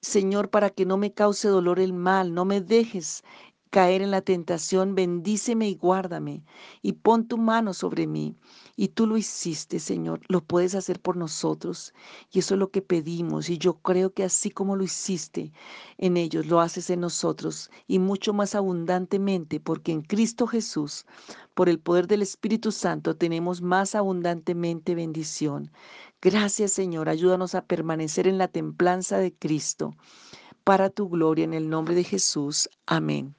Señor, 0.02 0.50
para 0.50 0.69
que 0.69 0.86
no 0.86 0.95
me 0.97 1.12
cause 1.12 1.47
dolor 1.50 1.80
el 1.80 1.91
mal, 1.91 2.34
no 2.34 2.45
me 2.45 2.62
dejes 2.62 3.23
caer 3.69 4.01
en 4.01 4.12
la 4.12 4.21
tentación, 4.21 4.95
bendíceme 4.95 5.69
y 5.69 5.75
guárdame 5.75 6.43
y 6.82 6.93
pon 6.93 7.27
tu 7.27 7.38
mano 7.38 7.73
sobre 7.73 8.08
mí. 8.08 8.36
Y 8.75 8.89
tú 8.89 9.08
lo 9.08 9.17
hiciste, 9.17 9.80
Señor, 9.80 10.21
lo 10.27 10.41
puedes 10.43 10.75
hacer 10.75 10.99
por 11.01 11.17
nosotros. 11.17 11.93
Y 12.32 12.39
eso 12.39 12.53
es 12.53 12.60
lo 12.60 12.69
que 12.71 12.82
pedimos. 12.82 13.49
Y 13.49 13.58
yo 13.58 13.80
creo 13.80 14.13
que 14.13 14.23
así 14.23 14.51
como 14.51 14.75
lo 14.75 14.84
hiciste 14.84 15.51
en 15.97 16.17
ellos, 16.17 16.45
lo 16.45 16.62
haces 16.62 16.89
en 16.89 17.01
nosotros 17.01 17.71
y 17.88 17.99
mucho 17.99 18.34
más 18.34 18.56
abundantemente, 18.56 19.60
porque 19.60 19.91
en 19.91 20.01
Cristo 20.01 20.47
Jesús, 20.47 21.06
por 21.53 21.69
el 21.69 21.80
poder 21.80 22.08
del 22.08 22.21
Espíritu 22.21 22.71
Santo, 22.71 23.15
tenemos 23.15 23.62
más 23.62 23.95
abundantemente 23.95 24.95
bendición. 24.95 25.71
Gracias, 26.21 26.71
Señor. 26.71 27.10
Ayúdanos 27.10 27.56
a 27.56 27.65
permanecer 27.65 28.27
en 28.27 28.38
la 28.38 28.47
templanza 28.47 29.17
de 29.17 29.34
Cristo 29.34 29.95
para 30.63 30.89
tu 30.89 31.10
gloria 31.10 31.45
en 31.45 31.53
el 31.53 31.69
nombre 31.69 31.95
de 31.95 32.03
Jesús. 32.03 32.69
Amén. 32.86 33.36